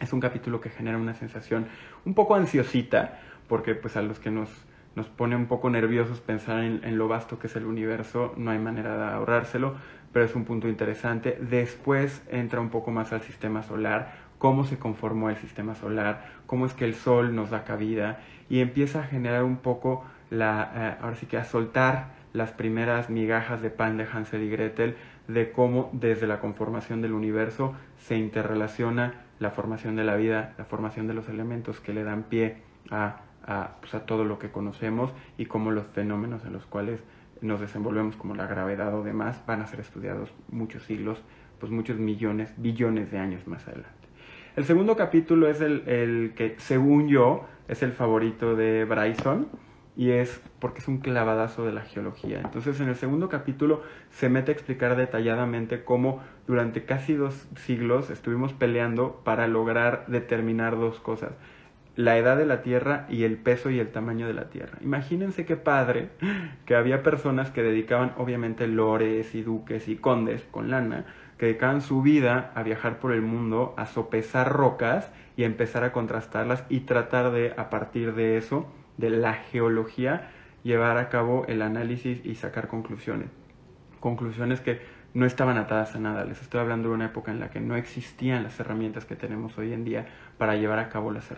Es 0.00 0.12
un 0.12 0.20
capítulo 0.20 0.60
que 0.60 0.70
genera 0.70 0.98
una 0.98 1.14
sensación 1.14 1.66
un 2.04 2.14
poco 2.14 2.34
ansiosita, 2.34 3.20
porque 3.46 3.74
pues 3.74 3.96
a 3.96 4.02
los 4.02 4.18
que 4.18 4.30
nos 4.30 4.48
nos 4.94 5.08
pone 5.08 5.36
un 5.36 5.46
poco 5.46 5.70
nerviosos 5.70 6.20
pensar 6.20 6.62
en, 6.62 6.98
lo 6.98 7.08
vasto 7.08 7.38
que 7.38 7.46
es 7.46 7.56
el 7.56 7.64
universo, 7.64 8.34
no 8.36 8.50
hay 8.50 8.58
manera 8.58 8.96
de 8.96 9.04
ahorrárselo, 9.14 9.74
pero 10.12 10.24
es 10.24 10.34
un 10.34 10.44
punto 10.44 10.68
interesante. 10.68 11.38
Después 11.40 12.22
entra 12.30 12.60
un 12.60 12.68
poco 12.68 12.90
más 12.90 13.12
al 13.12 13.22
sistema 13.22 13.62
solar, 13.62 14.12
cómo 14.38 14.64
se 14.64 14.78
conformó 14.78 15.30
el 15.30 15.36
sistema 15.36 15.74
solar, 15.74 16.26
cómo 16.46 16.66
es 16.66 16.74
que 16.74 16.84
el 16.84 16.94
Sol 16.94 17.34
nos 17.34 17.50
da 17.50 17.64
cabida 17.64 18.20
y 18.50 18.60
empieza 18.60 19.00
a 19.00 19.04
generar 19.04 19.44
un 19.44 19.56
poco 19.56 20.04
la, 20.30 20.72
eh, 20.74 20.96
ahora 21.00 21.16
sí 21.16 21.26
que 21.26 21.38
a 21.38 21.44
soltar 21.44 22.20
las 22.32 22.52
primeras 22.52 23.10
migajas 23.10 23.62
de 23.62 23.70
pan 23.70 23.96
de 23.96 24.06
Hansel 24.10 24.42
y 24.42 24.50
Gretel 24.50 24.96
de 25.28 25.52
cómo 25.52 25.90
desde 25.92 26.26
la 26.26 26.40
conformación 26.40 27.02
del 27.02 27.12
universo 27.12 27.74
se 27.98 28.16
interrelaciona 28.16 29.14
la 29.38 29.50
formación 29.50 29.96
de 29.96 30.04
la 30.04 30.16
vida, 30.16 30.54
la 30.58 30.64
formación 30.64 31.06
de 31.06 31.14
los 31.14 31.28
elementos 31.28 31.80
que 31.80 31.92
le 31.92 32.04
dan 32.04 32.24
pie 32.24 32.58
a 32.90 33.20
pues, 33.80 33.94
a, 33.94 34.06
todo 34.06 34.24
lo 34.24 34.38
que 34.38 34.50
conocemos 34.50 35.12
y 35.36 35.46
cómo 35.46 35.70
los 35.70 35.86
fenómenos 35.86 36.44
en 36.44 36.52
los 36.52 36.66
cuales 36.66 37.00
nos 37.40 37.60
desenvolvemos 37.60 38.16
como 38.16 38.34
la 38.34 38.46
gravedad 38.46 38.94
o 38.94 39.02
demás 39.02 39.42
van 39.46 39.62
a 39.62 39.66
ser 39.66 39.80
estudiados 39.80 40.32
muchos 40.48 40.84
siglos, 40.84 41.22
pues 41.58 41.72
muchos 41.72 41.98
millones, 41.98 42.54
billones 42.56 43.10
de 43.10 43.18
años 43.18 43.46
más 43.46 43.66
adelante. 43.66 43.90
El 44.54 44.64
segundo 44.64 44.96
capítulo 44.96 45.48
es 45.48 45.60
el, 45.60 45.88
el 45.88 46.34
que, 46.36 46.54
según 46.58 47.08
yo, 47.08 47.46
es 47.68 47.82
el 47.82 47.92
favorito 47.92 48.54
de 48.54 48.84
Bryson 48.84 49.48
y 49.96 50.10
es 50.10 50.40
porque 50.58 50.80
es 50.80 50.88
un 50.88 50.98
clavadazo 50.98 51.64
de 51.64 51.72
la 51.72 51.82
geología. 51.82 52.40
Entonces, 52.42 52.80
en 52.80 52.88
el 52.88 52.96
segundo 52.96 53.28
capítulo 53.28 53.82
se 54.10 54.28
mete 54.28 54.50
a 54.50 54.54
explicar 54.54 54.96
detalladamente 54.96 55.84
cómo 55.84 56.22
durante 56.46 56.84
casi 56.84 57.14
dos 57.14 57.48
siglos 57.56 58.10
estuvimos 58.10 58.52
peleando 58.52 59.20
para 59.24 59.48
lograr 59.48 60.04
determinar 60.06 60.78
dos 60.78 61.00
cosas 61.00 61.32
la 61.94 62.16
edad 62.16 62.36
de 62.36 62.46
la 62.46 62.62
Tierra 62.62 63.06
y 63.10 63.24
el 63.24 63.36
peso 63.36 63.70
y 63.70 63.78
el 63.78 63.88
tamaño 63.88 64.26
de 64.26 64.34
la 64.34 64.48
Tierra. 64.48 64.78
Imagínense 64.80 65.44
qué 65.44 65.56
padre 65.56 66.10
que 66.64 66.74
había 66.74 67.02
personas 67.02 67.50
que 67.50 67.62
dedicaban, 67.62 68.12
obviamente, 68.16 68.66
lores 68.66 69.34
y 69.34 69.42
duques 69.42 69.88
y 69.88 69.96
condes 69.96 70.42
con 70.50 70.70
lana, 70.70 71.04
que 71.38 71.46
dedicaban 71.46 71.82
su 71.82 72.02
vida 72.02 72.52
a 72.54 72.62
viajar 72.62 72.98
por 72.98 73.12
el 73.12 73.22
mundo, 73.22 73.74
a 73.76 73.86
sopesar 73.86 74.52
rocas 74.52 75.10
y 75.36 75.42
a 75.42 75.46
empezar 75.46 75.84
a 75.84 75.92
contrastarlas 75.92 76.64
y 76.68 76.80
tratar 76.80 77.30
de, 77.32 77.52
a 77.56 77.68
partir 77.68 78.14
de 78.14 78.36
eso, 78.36 78.66
de 78.96 79.10
la 79.10 79.34
geología, 79.34 80.30
llevar 80.62 80.96
a 80.96 81.08
cabo 81.08 81.44
el 81.48 81.60
análisis 81.62 82.24
y 82.24 82.36
sacar 82.36 82.68
conclusiones. 82.68 83.28
Conclusiones 84.00 84.60
que 84.60 84.80
no 85.14 85.26
estaban 85.26 85.58
atadas 85.58 85.94
a 85.94 85.98
nada. 85.98 86.24
Les 86.24 86.40
estoy 86.40 86.60
hablando 86.60 86.88
de 86.88 86.94
una 86.94 87.06
época 87.06 87.30
en 87.30 87.40
la 87.40 87.50
que 87.50 87.60
no 87.60 87.76
existían 87.76 88.42
las 88.42 88.58
herramientas 88.58 89.04
que 89.04 89.14
tenemos 89.14 89.56
hoy 89.58 89.72
en 89.72 89.84
día 89.84 90.06
para 90.38 90.56
llevar 90.56 90.78
a 90.78 90.88
cabo 90.88 91.12
las 91.12 91.28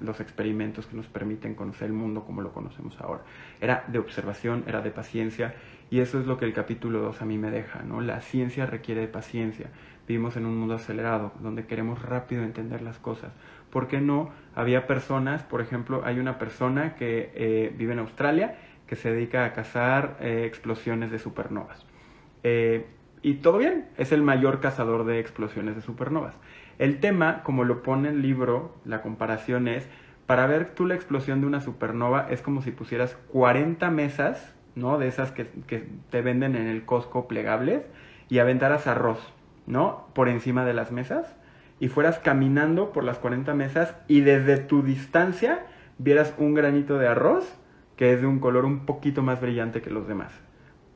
los 0.00 0.20
experimentos 0.20 0.86
que 0.86 0.96
nos 0.96 1.06
permiten 1.06 1.54
conocer 1.54 1.86
el 1.86 1.92
mundo 1.92 2.24
como 2.24 2.42
lo 2.42 2.52
conocemos 2.52 3.00
ahora. 3.00 3.22
Era 3.60 3.84
de 3.86 3.98
observación, 3.98 4.64
era 4.66 4.80
de 4.80 4.90
paciencia 4.90 5.54
y 5.90 6.00
eso 6.00 6.18
es 6.18 6.26
lo 6.26 6.36
que 6.36 6.46
el 6.46 6.52
capítulo 6.52 7.00
2 7.00 7.22
a 7.22 7.24
mí 7.24 7.38
me 7.38 7.50
deja. 7.50 7.82
¿no? 7.82 8.00
La 8.00 8.20
ciencia 8.20 8.66
requiere 8.66 9.02
de 9.02 9.08
paciencia. 9.08 9.68
Vivimos 10.08 10.36
en 10.36 10.44
un 10.44 10.56
mundo 10.56 10.74
acelerado 10.74 11.32
donde 11.40 11.66
queremos 11.66 12.02
rápido 12.02 12.42
entender 12.42 12.82
las 12.82 12.98
cosas. 12.98 13.32
¿Por 13.70 13.86
qué 13.86 14.00
no? 14.00 14.30
Había 14.54 14.86
personas, 14.86 15.44
por 15.44 15.60
ejemplo, 15.60 16.02
hay 16.04 16.18
una 16.18 16.38
persona 16.38 16.94
que 16.96 17.32
eh, 17.34 17.74
vive 17.76 17.92
en 17.92 18.00
Australia 18.00 18.56
que 18.86 18.96
se 18.96 19.12
dedica 19.12 19.44
a 19.44 19.52
cazar 19.52 20.18
eh, 20.20 20.44
explosiones 20.44 21.10
de 21.10 21.18
supernovas 21.18 21.86
eh, 22.44 22.86
y 23.22 23.34
todo 23.34 23.58
bien, 23.58 23.86
es 23.96 24.12
el 24.12 24.22
mayor 24.22 24.60
cazador 24.60 25.04
de 25.04 25.18
explosiones 25.18 25.74
de 25.74 25.82
supernovas. 25.82 26.36
El 26.78 27.00
tema, 27.00 27.42
como 27.42 27.64
lo 27.64 27.82
pone 27.82 28.10
el 28.10 28.22
libro, 28.22 28.76
la 28.84 29.00
comparación 29.00 29.66
es, 29.66 29.88
para 30.26 30.46
ver 30.46 30.74
tú 30.74 30.86
la 30.86 30.94
explosión 30.94 31.40
de 31.40 31.46
una 31.46 31.60
supernova 31.60 32.26
es 32.30 32.42
como 32.42 32.62
si 32.62 32.70
pusieras 32.70 33.16
40 33.32 33.90
mesas, 33.90 34.54
¿no? 34.74 34.98
De 34.98 35.08
esas 35.08 35.32
que, 35.32 35.48
que 35.66 35.86
te 36.10 36.20
venden 36.20 36.54
en 36.54 36.66
el 36.66 36.84
Costco 36.84 37.26
plegables 37.26 37.82
y 38.28 38.38
aventaras 38.38 38.86
arroz, 38.86 39.32
¿no? 39.66 40.08
Por 40.14 40.28
encima 40.28 40.64
de 40.64 40.74
las 40.74 40.92
mesas 40.92 41.34
y 41.80 41.88
fueras 41.88 42.18
caminando 42.18 42.92
por 42.92 43.04
las 43.04 43.18
40 43.18 43.54
mesas 43.54 43.96
y 44.08 44.20
desde 44.20 44.58
tu 44.58 44.82
distancia 44.82 45.66
vieras 45.98 46.34
un 46.38 46.54
granito 46.54 46.98
de 46.98 47.08
arroz 47.08 47.58
que 47.96 48.12
es 48.12 48.20
de 48.20 48.26
un 48.26 48.40
color 48.40 48.64
un 48.64 48.86
poquito 48.86 49.22
más 49.22 49.40
brillante 49.40 49.82
que 49.82 49.90
los 49.90 50.08
demás. 50.08 50.32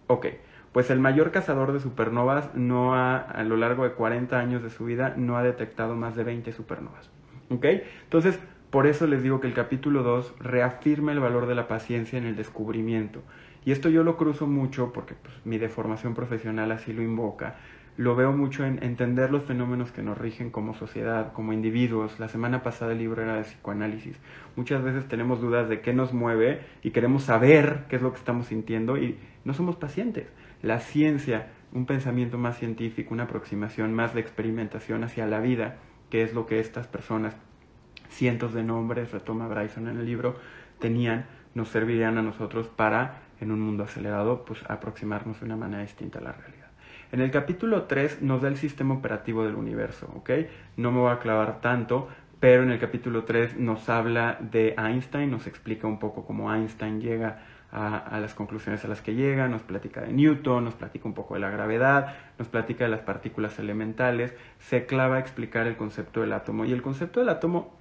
Ok, 0.09 0.27
pues 0.73 0.91
el 0.91 1.01
mayor 1.01 1.31
cazador 1.31 1.73
de 1.73 1.81
supernovas 1.81 2.55
no 2.55 2.95
ha, 2.95 3.19
a 3.19 3.43
lo 3.45 3.57
largo 3.57 3.85
de 3.85 3.93
40 3.93 4.39
años 4.39 4.63
de 4.63 4.71
su 4.71 4.85
vida, 4.85 5.15
no 5.17 5.37
ha 5.37 5.43
detectado 5.43 5.95
más 5.97 6.15
de 6.17 6.25
20 6.25 6.53
supernovas. 6.53 7.11
¿Ok? 7.51 7.65
Entonces, 8.05 8.39
por 8.71 8.87
eso 8.87 9.07
les 9.07 9.23
digo 9.23 9.41
que 9.41 9.47
el 9.47 9.55
capítulo 9.55 10.03
2 10.03 10.35
reafirma 10.41 11.13
el 11.13 11.21
valor 11.21 11.47
de 11.47 11.55
la 11.55 11.69
paciencia 11.69 12.19
en 12.19 12.27
el 12.27 12.37
descubrimiento. 12.37 13.23
Y 13.65 13.73
esto 13.73 13.89
yo 13.89 14.05
lo 14.05 14.17
cruzo 14.17 14.47
mucho 14.47 14.93
porque 14.93 15.15
pues, 15.15 15.35
mi 15.45 15.59
deformación 15.59 16.15
profesional 16.15 16.71
así 16.73 16.93
lo 16.93 17.03
invoca. 17.03 17.57
Lo 17.97 18.15
veo 18.15 18.31
mucho 18.31 18.65
en 18.65 18.81
entender 18.83 19.33
los 19.33 19.45
fenómenos 19.45 19.91
que 19.91 20.03
nos 20.03 20.17
rigen 20.17 20.51
como 20.51 20.75
sociedad, 20.75 21.33
como 21.33 21.53
individuos. 21.53 22.21
La 22.21 22.29
semana 22.29 22.63
pasada 22.63 22.93
el 22.93 22.99
libro 22.99 23.23
era 23.23 23.37
de 23.37 23.43
psicoanálisis. 23.43 24.21
Muchas 24.55 24.85
veces 24.85 25.09
tenemos 25.09 25.41
dudas 25.41 25.69
de 25.69 25.81
qué 25.81 25.93
nos 25.95 26.13
mueve 26.13 26.61
y 26.83 26.91
queremos 26.91 27.25
saber 27.25 27.87
qué 27.89 27.97
es 27.97 28.03
lo 28.03 28.13
que 28.13 28.19
estamos 28.19 28.47
sintiendo 28.47 28.99
y 28.99 29.19
no 29.45 29.55
somos 29.55 29.77
pacientes 29.77 30.29
la 30.63 30.81
ciencia, 30.81 31.49
un 31.73 31.87
pensamiento 31.87 32.39
más 32.39 32.59
científico, 32.59 33.15
una 33.15 33.25
aproximación 33.25 33.95
más 33.95 34.15
de 34.15 34.21
experimentación 34.21 35.05
hacia 35.05 35.27
la 35.27 35.41
vida, 35.41 35.77
que 36.11 36.23
es 36.23 36.35
lo 36.35 36.47
que 36.47 36.61
estas 36.61 36.87
personas, 36.87 37.37
cientos 38.09 38.55
de 38.55 38.63
nombres, 38.63 39.13
retoma 39.13 39.49
Bryson 39.49 39.89
en 39.89 39.99
el 39.99 40.07
libro, 40.07 40.37
tenían, 40.79 41.27
nos 41.55 41.69
servirían 41.69 42.19
a 42.19 42.23
nosotros 42.23 42.69
para, 42.69 43.23
en 43.41 43.53
un 43.53 43.61
mundo 43.61 43.85
acelerado, 43.85 44.45
pues 44.45 44.63
aproximarnos 44.69 45.41
de 45.41 45.47
una 45.47 45.57
manera 45.57 45.83
distinta 45.83 46.19
a 46.19 46.23
la 46.23 46.33
realidad. 46.33 46.69
En 47.11 47.21
el 47.21 47.31
capítulo 47.31 47.85
3 47.85 48.23
nos 48.23 48.43
da 48.43 48.49
el 48.49 48.57
sistema 48.57 48.95
operativo 48.95 49.45
del 49.45 49.55
universo, 49.55 50.11
¿ok? 50.15 50.31
No 50.77 50.93
me 50.93 51.01
voy 51.01 51.13
a 51.13 51.19
clavar 51.19 51.61
tanto, 51.61 52.09
pero 52.41 52.63
en 52.63 52.71
el 52.71 52.79
capítulo 52.79 53.25
3 53.25 53.59
nos 53.59 53.89
habla 53.89 54.39
de 54.41 54.75
Einstein, 54.79 55.31
nos 55.31 55.47
explica 55.47 55.87
un 55.87 55.99
poco 55.99 56.25
cómo 56.25 56.55
Einstein 56.55 57.01
llega 57.01 57.43
las 57.73 58.35
conclusiones 58.35 58.85
a 58.85 58.89
las 58.89 59.03
que 59.03 59.15
llega, 59.15 59.47
nos 59.49 59.63
platica 59.63 60.01
de 60.01 60.13
Newton, 60.13 60.65
nos 60.65 60.75
platica 60.75 61.07
un 61.07 61.15
poco 61.15 61.35
de 61.35 61.41
la 61.41 61.51
gravedad, 61.51 62.15
nos 62.39 62.49
platica 62.49 62.85
de 62.85 62.91
las 62.91 63.01
partículas 63.01 63.59
elementales, 63.59 64.35
se 64.59 64.87
clava 64.87 65.17
a 65.17 65.19
explicar 65.19 65.67
el 65.67 65.77
concepto 65.77 66.21
del 66.21 66.33
átomo. 66.33 66.65
Y 66.65 66.73
el 66.73 66.83
concepto 66.83 67.21
del 67.21 67.29
átomo 67.29 67.75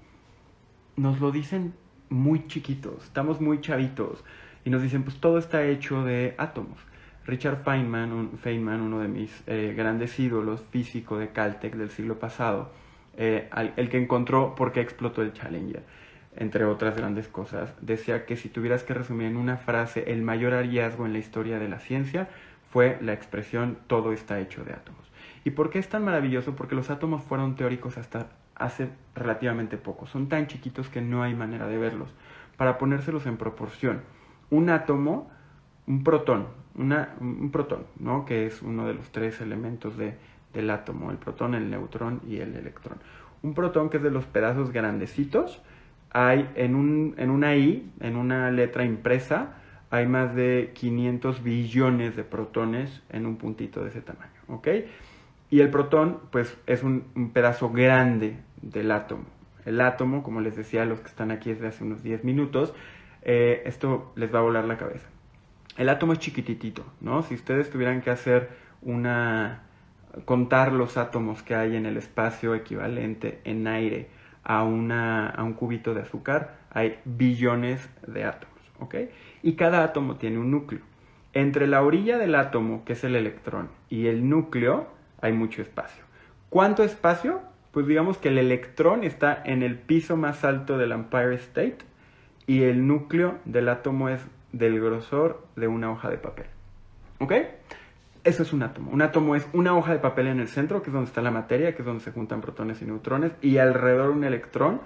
nos 0.97 1.19
lo 1.19 1.31
dicen 1.31 1.73
muy 2.09 2.47
chiquitos, 2.47 3.05
estamos 3.05 3.39
muy 3.39 3.61
chavitos, 3.61 4.23
y 4.65 4.69
nos 4.69 4.81
dicen, 4.81 5.03
pues 5.03 5.17
todo 5.19 5.37
está 5.37 5.63
hecho 5.63 6.03
de 6.03 6.35
átomos. 6.37 6.79
Richard 7.25 7.63
Feynman, 7.63 8.37
Feynman 8.37 8.81
uno 8.81 8.99
de 8.99 9.07
mis 9.07 9.43
eh, 9.47 9.73
grandes 9.75 10.17
ídolos, 10.19 10.63
físico 10.71 11.17
de 11.17 11.29
Caltech 11.29 11.75
del 11.75 11.89
siglo 11.89 12.19
pasado, 12.19 12.71
eh, 13.17 13.49
el 13.75 13.89
que 13.89 13.97
encontró 13.97 14.55
por 14.55 14.71
qué 14.71 14.81
explotó 14.81 15.21
el 15.21 15.33
Challenger, 15.33 15.83
entre 16.37 16.65
otras 16.65 16.95
grandes 16.95 17.27
cosas, 17.27 17.73
decía 17.81 18.25
que 18.25 18.37
si 18.37 18.49
tuvieras 18.49 18.83
que 18.83 18.93
resumir 18.93 19.27
en 19.27 19.37
una 19.37 19.57
frase 19.57 20.11
el 20.11 20.21
mayor 20.21 20.53
hallazgo 20.53 21.05
en 21.05 21.13
la 21.13 21.19
historia 21.19 21.59
de 21.59 21.67
la 21.67 21.79
ciencia 21.79 22.29
fue 22.71 22.97
la 23.01 23.13
expresión 23.13 23.77
todo 23.87 24.11
está 24.11 24.39
hecho 24.39 24.63
de 24.63 24.73
átomos. 24.73 25.11
¿Y 25.43 25.51
por 25.51 25.69
qué 25.69 25.79
es 25.79 25.89
tan 25.89 26.03
maravilloso? 26.03 26.55
Porque 26.55 26.75
los 26.75 26.89
átomos 26.89 27.23
fueron 27.23 27.55
teóricos 27.55 27.97
hasta 27.97 28.27
hace 28.55 28.89
relativamente 29.15 29.77
poco. 29.77 30.07
Son 30.07 30.27
tan 30.29 30.47
chiquitos 30.47 30.89
que 30.89 31.01
no 31.01 31.23
hay 31.23 31.35
manera 31.35 31.67
de 31.67 31.77
verlos. 31.77 32.09
Para 32.57 32.77
ponérselos 32.77 33.25
en 33.25 33.37
proporción, 33.37 34.01
un 34.49 34.69
átomo, 34.69 35.29
un 35.85 36.03
protón, 36.03 36.47
un 36.75 37.49
protón, 37.51 37.85
¿no? 37.99 38.25
que 38.25 38.45
es 38.45 38.61
uno 38.61 38.87
de 38.87 38.93
los 38.93 39.11
tres 39.11 39.41
elementos 39.41 39.97
de, 39.97 40.17
del 40.53 40.69
átomo, 40.69 41.11
el 41.11 41.17
protón, 41.17 41.55
el 41.55 41.69
neutrón 41.69 42.21
y 42.27 42.37
el 42.37 42.55
electrón. 42.55 42.97
Un 43.41 43.53
protón 43.53 43.89
que 43.89 43.97
es 43.97 44.03
de 44.03 44.11
los 44.11 44.25
pedazos 44.25 44.71
grandecitos, 44.71 45.61
hay 46.17 46.49
en, 46.55 46.73
un, 46.73 47.13
en 47.19 47.29
una 47.29 47.55
I, 47.55 47.91
en 47.99 48.15
una 48.15 48.49
letra 48.49 48.83
impresa, 48.83 49.57
hay 49.91 50.07
más 50.07 50.33
de 50.33 50.71
500 50.73 51.43
billones 51.43 52.15
de 52.15 52.23
protones 52.23 53.03
en 53.09 53.27
un 53.27 53.37
puntito 53.37 53.83
de 53.83 53.89
ese 53.89 54.01
tamaño, 54.01 54.41
¿ok? 54.47 54.67
Y 55.51 55.59
el 55.59 55.69
protón, 55.69 56.21
pues, 56.31 56.57
es 56.65 56.81
un, 56.81 57.31
pedazo 57.33 57.69
grande 57.69 58.37
del 58.63 58.91
átomo. 58.91 59.25
El 59.63 59.79
átomo, 59.79 60.23
como 60.23 60.41
les 60.41 60.55
decía 60.55 60.81
a 60.81 60.85
los 60.85 61.01
que 61.01 61.07
están 61.07 61.29
aquí 61.29 61.51
desde 61.51 61.67
hace 61.67 61.83
unos 61.83 62.01
10 62.01 62.23
minutos, 62.23 62.73
eh, 63.21 63.61
esto 63.65 64.11
les 64.15 64.33
va 64.33 64.39
a 64.39 64.41
volar 64.41 64.65
la 64.65 64.77
cabeza. 64.77 65.07
El 65.77 65.87
átomo 65.87 66.13
es 66.13 66.19
chiquititito, 66.19 66.83
¿no? 66.99 67.21
Si 67.21 67.35
ustedes 67.35 67.69
tuvieran 67.69 68.01
que 68.01 68.09
hacer 68.09 68.49
una... 68.81 69.65
contar 70.25 70.73
los 70.73 70.97
átomos 70.97 71.43
que 71.43 71.53
hay 71.53 71.75
en 71.75 71.85
el 71.85 71.95
espacio 71.95 72.55
equivalente 72.55 73.39
en 73.43 73.67
aire 73.67 74.16
a, 74.47 74.63
una, 74.63 75.27
a 75.29 75.43
un 75.43 75.53
cubito 75.53 75.93
de 75.93 76.01
azúcar, 76.01 76.55
hay 76.71 76.99
billones 77.03 77.89
de 78.07 78.23
átomos, 78.23 78.57
¿ok? 78.79 78.95
Y 79.43 79.53
cada 79.53 79.83
átomo 79.83 80.15
tiene 80.15 80.39
un 80.39 80.51
núcleo. 80.51 80.81
Entre 81.33 81.67
la 81.67 81.83
orilla 81.83 82.17
del 82.17 82.33
átomo, 82.33 82.85
que 82.85 82.93
es 82.93 83.03
el 83.03 83.17
electrón, 83.17 83.69
y 83.89 84.07
el 84.07 84.29
núcleo, 84.29 84.87
hay 85.21 85.33
mucho 85.33 85.61
espacio. 85.61 86.05
¿Cuánto 86.49 86.83
espacio? 86.83 87.41
Pues 87.71 87.87
digamos 87.87 88.17
que 88.19 88.29
el 88.29 88.37
electrón 88.37 89.03
está 89.03 89.39
en 89.43 89.63
el 89.63 89.77
piso 89.77 90.15
más 90.15 90.45
alto 90.45 90.77
del 90.77 90.93
Empire 90.93 91.35
State 91.35 91.79
y 92.47 92.63
el 92.63 92.87
núcleo 92.87 93.39
del 93.43 93.67
átomo 93.67 94.07
es 94.07 94.25
del 94.53 94.79
grosor 94.79 95.45
de 95.57 95.67
una 95.67 95.91
hoja 95.91 96.09
de 96.09 96.17
papel. 96.17 96.45
¿Ok? 97.19 97.33
Eso 98.27 98.43
es 98.43 98.51
un 98.51 98.61
átomo. 98.61 98.91
Un 98.91 99.01
átomo 99.01 99.37
es 99.37 99.47
una 99.53 99.73
hoja 99.73 99.93
de 99.93 99.99
papel 99.99 100.27
en 100.27 100.41
el 100.41 100.49
centro, 100.49 100.81
que 100.81 100.89
es 100.89 100.93
donde 100.93 101.07
está 101.07 101.21
la 101.21 101.31
materia, 101.31 101.73
que 101.73 101.81
es 101.81 101.85
donde 101.85 102.03
se 102.03 102.11
juntan 102.11 102.41
protones 102.41 102.81
y 102.81 102.85
neutrones, 102.85 103.31
y 103.41 103.57
alrededor 103.57 104.09
un 104.09 104.25
electrón, 104.25 104.81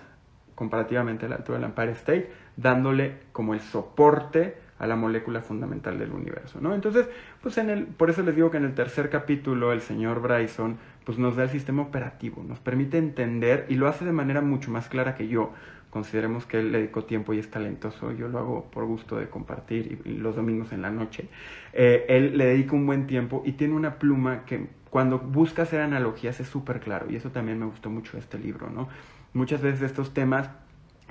comparativamente 0.53 1.25
al 1.25 1.33
alto 1.33 1.53
del 1.53 1.63
Empire 1.63 1.93
State, 1.93 2.31
dándole 2.55 3.17
como 3.31 3.55
el 3.55 3.61
soporte 3.61 4.57
a 4.77 4.85
la 4.85 4.95
molécula 4.95 5.41
fundamental 5.41 5.97
del 5.97 6.11
universo, 6.11 6.61
¿no? 6.61 6.75
Entonces, 6.75 7.09
pues 7.41 7.57
en 7.57 7.71
el, 7.71 7.87
por 7.87 8.11
eso 8.11 8.21
les 8.21 8.35
digo 8.35 8.51
que 8.51 8.57
en 8.57 8.65
el 8.65 8.75
tercer 8.75 9.09
capítulo 9.09 9.73
el 9.73 9.81
señor 9.81 10.21
Bryson 10.21 10.77
pues 11.03 11.17
nos 11.17 11.35
da 11.35 11.43
el 11.43 11.49
sistema 11.49 11.81
operativo, 11.81 12.43
nos 12.43 12.59
permite 12.59 12.99
entender 12.99 13.65
y 13.69 13.75
lo 13.75 13.87
hace 13.87 14.05
de 14.05 14.11
manera 14.11 14.41
mucho 14.41 14.69
más 14.69 14.87
clara 14.87 15.15
que 15.15 15.27
yo, 15.27 15.53
consideremos 15.91 16.45
que 16.45 16.59
él 16.59 16.71
le 16.71 16.79
dedicó 16.79 17.03
tiempo 17.03 17.33
y 17.33 17.39
es 17.39 17.51
talentoso, 17.51 18.11
yo 18.13 18.29
lo 18.29 18.39
hago 18.39 18.71
por 18.71 18.85
gusto 18.85 19.17
de 19.17 19.29
compartir 19.29 20.01
los 20.05 20.35
domingos 20.35 20.71
en 20.71 20.81
la 20.81 20.89
noche. 20.89 21.27
Eh, 21.73 22.05
él 22.07 22.37
le 22.37 22.45
dedica 22.45 22.75
un 22.75 22.87
buen 22.87 23.05
tiempo 23.05 23.43
y 23.45 23.51
tiene 23.51 23.75
una 23.75 23.99
pluma 23.99 24.45
que 24.45 24.67
cuando 24.89 25.19
busca 25.19 25.63
hacer 25.63 25.81
analogías 25.81 26.39
es 26.39 26.47
súper 26.47 26.79
claro 26.79 27.07
y 27.09 27.17
eso 27.17 27.29
también 27.29 27.59
me 27.59 27.65
gustó 27.65 27.89
mucho 27.89 28.13
de 28.13 28.19
este 28.19 28.39
libro, 28.39 28.69
¿no? 28.69 28.89
Muchas 29.33 29.61
veces 29.61 29.81
estos 29.83 30.13
temas 30.13 30.49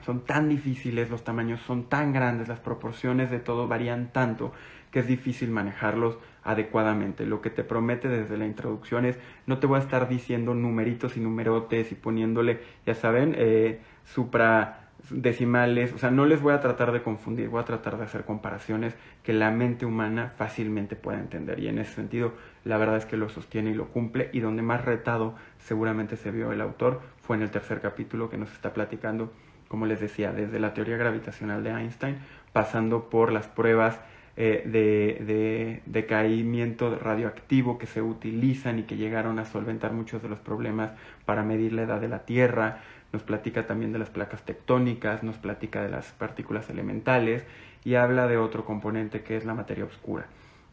son 0.05 0.25
tan 0.25 0.49
difíciles, 0.49 1.11
los 1.11 1.25
tamaños 1.25 1.61
son 1.61 1.85
tan 1.85 2.13
grandes, 2.13 2.49
las 2.49 2.61
proporciones 2.61 3.31
de 3.31 3.39
todo 3.39 3.69
varían 3.69 4.13
tanto 4.13 4.53
que 4.91 5.01
es 5.01 5.07
difícil 5.07 5.51
manejarlos 5.51 6.19
adecuadamente. 6.43 7.27
Lo 7.27 7.41
que 7.41 7.51
te 7.51 7.65
promete 7.65 8.09
desde 8.09 8.37
la 8.37 8.47
introducción 8.47 9.05
es 9.05 9.19
no 9.47 9.59
te 9.59 9.67
voy 9.67 9.79
a 9.79 9.83
estar 9.83 10.09
diciendo 10.09 10.55
numeritos 10.55 11.17
y 11.17 11.21
numerotes 11.21 11.93
y 11.93 11.95
poniéndole, 11.95 12.61
ya 12.87 12.95
saben, 12.95 13.35
eh, 13.37 13.81
supra 14.15 14.81
decimales, 15.09 15.93
o 15.93 15.99
sea, 15.99 16.11
no 16.11 16.27
les 16.27 16.41
voy 16.41 16.53
a 16.53 16.61
tratar 16.61 16.93
de 16.93 17.03
confundir, 17.03 17.49
voy 17.49 17.61
a 17.61 17.65
tratar 17.65 17.97
de 17.97 18.05
hacer 18.05 18.25
comparaciones 18.25 18.95
que 19.23 19.33
la 19.33 19.51
mente 19.51 19.87
humana 19.87 20.33
fácilmente 20.37 20.95
pueda 20.95 21.19
entender 21.19 21.59
y 21.59 21.69
en 21.69 21.79
ese 21.79 21.95
sentido 21.95 22.35
la 22.65 22.77
verdad 22.77 22.97
es 22.97 23.07
que 23.07 23.17
lo 23.17 23.29
sostiene 23.29 23.71
y 23.71 23.75
lo 23.75 23.89
cumple 23.89 24.29
y 24.33 24.41
donde 24.41 24.63
más 24.63 24.85
retado 24.85 25.35
seguramente 25.59 26.17
se 26.17 26.31
vio 26.31 26.53
el 26.53 26.61
autor 26.61 27.01
fue 27.23 27.37
en 27.37 27.43
el 27.43 27.51
tercer 27.51 27.81
capítulo 27.81 28.29
que 28.29 28.37
nos 28.37 28.53
está 28.53 28.73
platicando, 28.73 29.33
como 29.69 29.87
les 29.87 30.01
decía, 30.01 30.33
desde 30.33 30.61
la 30.61 30.75
teoría 30.75 30.97
gravitacional 30.97 31.63
de 31.65 31.71
Einstein, 31.71 32.19
pasando 32.53 33.09
por 33.09 33.33
las 33.33 33.47
pruebas 33.47 34.01
eh, 34.37 34.63
de, 34.65 35.25
de, 35.25 35.83
decaimiento 35.87 36.97
radioactivo 36.97 37.79
que 37.79 37.87
se 37.87 38.01
utilizan 38.01 38.79
y 38.79 38.83
que 38.85 38.97
llegaron 38.97 39.39
a 39.39 39.45
solventar 39.45 39.93
muchos 39.93 40.23
de 40.23 40.29
los 40.29 40.41
problemas 40.41 40.93
para 41.25 41.43
medir 41.43 41.73
la 41.73 41.83
edad 41.83 42.01
de 42.01 42.09
la 42.09 42.21
Tierra, 42.21 42.81
nos 43.13 43.23
platica 43.23 43.67
también 43.67 43.93
de 43.93 43.99
las 43.99 44.11
placas 44.11 44.43
tectónicas, 44.45 45.23
nos 45.23 45.37
platica 45.37 45.83
de 45.83 45.89
las 45.89 46.13
partículas 46.13 46.71
elementales 46.71 47.45
y 47.85 47.95
habla 47.95 48.27
de 48.27 48.37
otro 48.37 48.65
componente 48.65 49.23
que 49.23 49.37
es 49.37 49.45
la 49.45 49.55
materia 49.55 49.85
oscura. 49.85 50.27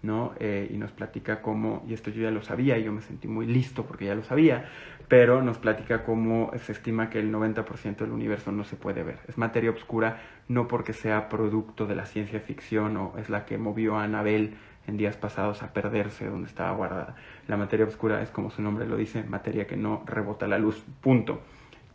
¿no? 0.04 0.34
Eh, 0.40 0.70
y 0.72 0.78
nos 0.78 0.92
platica 0.92 1.42
cómo, 1.42 1.84
y 1.88 1.94
esto 1.94 2.12
yo 2.12 2.22
ya 2.22 2.32
lo 2.32 2.44
sabía 2.44 2.78
y 2.78 2.84
yo 2.84 2.92
me 2.92 3.02
sentí 3.02 3.28
muy 3.28 3.48
listo 3.48 3.84
porque 3.84 4.06
ya 4.06 4.16
lo 4.16 4.24
sabía, 4.24 4.70
pero 5.08 5.42
nos 5.42 5.58
platica 5.58 6.04
cómo 6.04 6.52
se 6.58 6.72
estima 6.72 7.10
que 7.10 7.20
el 7.20 7.34
90% 7.34 7.98
del 7.98 8.12
universo 8.12 8.52
no 8.52 8.64
se 8.64 8.76
puede 8.76 9.04
ver. 9.04 9.20
Es 9.28 9.38
materia 9.38 9.72
oscura 9.72 10.22
no 10.48 10.68
porque 10.68 10.94
sea 10.94 11.30
producto 11.30 11.88
de 11.88 11.96
la 11.96 12.06
ciencia 12.06 12.40
ficción 12.40 12.96
o 12.98 13.14
es 13.18 13.30
la 13.30 13.46
que 13.46 13.58
movió 13.58 13.98
a 13.98 14.04
Anabel 14.04 14.56
en 14.86 14.98
días 14.98 15.18
pasados 15.18 15.64
a 15.64 15.74
perderse 15.74 16.28
donde 16.28 16.48
estaba 16.48 16.72
guardada. 16.72 17.16
La 17.48 17.58
materia 17.58 17.86
oscura 17.86 18.22
es 18.22 18.30
como 18.30 18.52
su 18.52 18.62
nombre 18.62 18.86
lo 18.86 18.98
dice, 18.98 19.24
materia 19.24 19.66
que 19.66 19.76
no 19.76 20.04
rebota 20.06 20.48
la 20.48 20.60
luz, 20.60 20.86
punto 21.02 21.42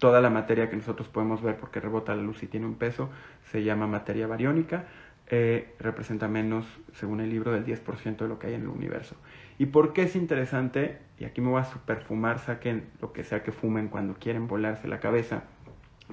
toda 0.03 0.21
la 0.21 0.31
materia 0.31 0.69
que 0.69 0.75
nosotros 0.75 1.07
podemos 1.07 1.43
ver 1.43 1.57
porque 1.59 1.79
rebota 1.79 2.13
la 2.17 2.23
luz 2.23 2.43
y 2.43 2.49
tiene 2.49 2.67
un 2.67 2.75
peso 2.75 3.09
se 3.53 3.63
llama 3.63 3.87
materia 3.87 4.27
bariónica, 4.27 4.87
eh, 5.29 5.77
representa 5.79 6.27
menos, 6.27 6.67
según 6.95 7.21
el 7.21 7.31
libro, 7.31 7.53
del 7.53 7.65
10% 7.65 8.17
de 8.17 8.29
lo 8.29 8.41
que 8.41 8.49
hay 8.49 8.55
en 8.55 8.63
el 8.63 8.69
universo. 8.69 9.15
¿Y 9.59 9.67
por 9.67 9.93
qué 9.93 10.03
es 10.03 10.17
interesante? 10.17 10.99
Y 11.21 11.25
aquí 11.25 11.41
me 11.41 11.51
voy 11.51 11.61
a 11.61 11.65
superfumar, 11.67 12.41
saquen 12.41 12.89
lo 13.01 13.13
que 13.13 13.23
sea 13.23 13.45
que 13.45 13.53
fumen 13.53 13.87
cuando 13.87 14.15
quieren 14.15 14.49
volarse 14.49 14.89
la 14.89 14.99
cabeza, 14.99 15.45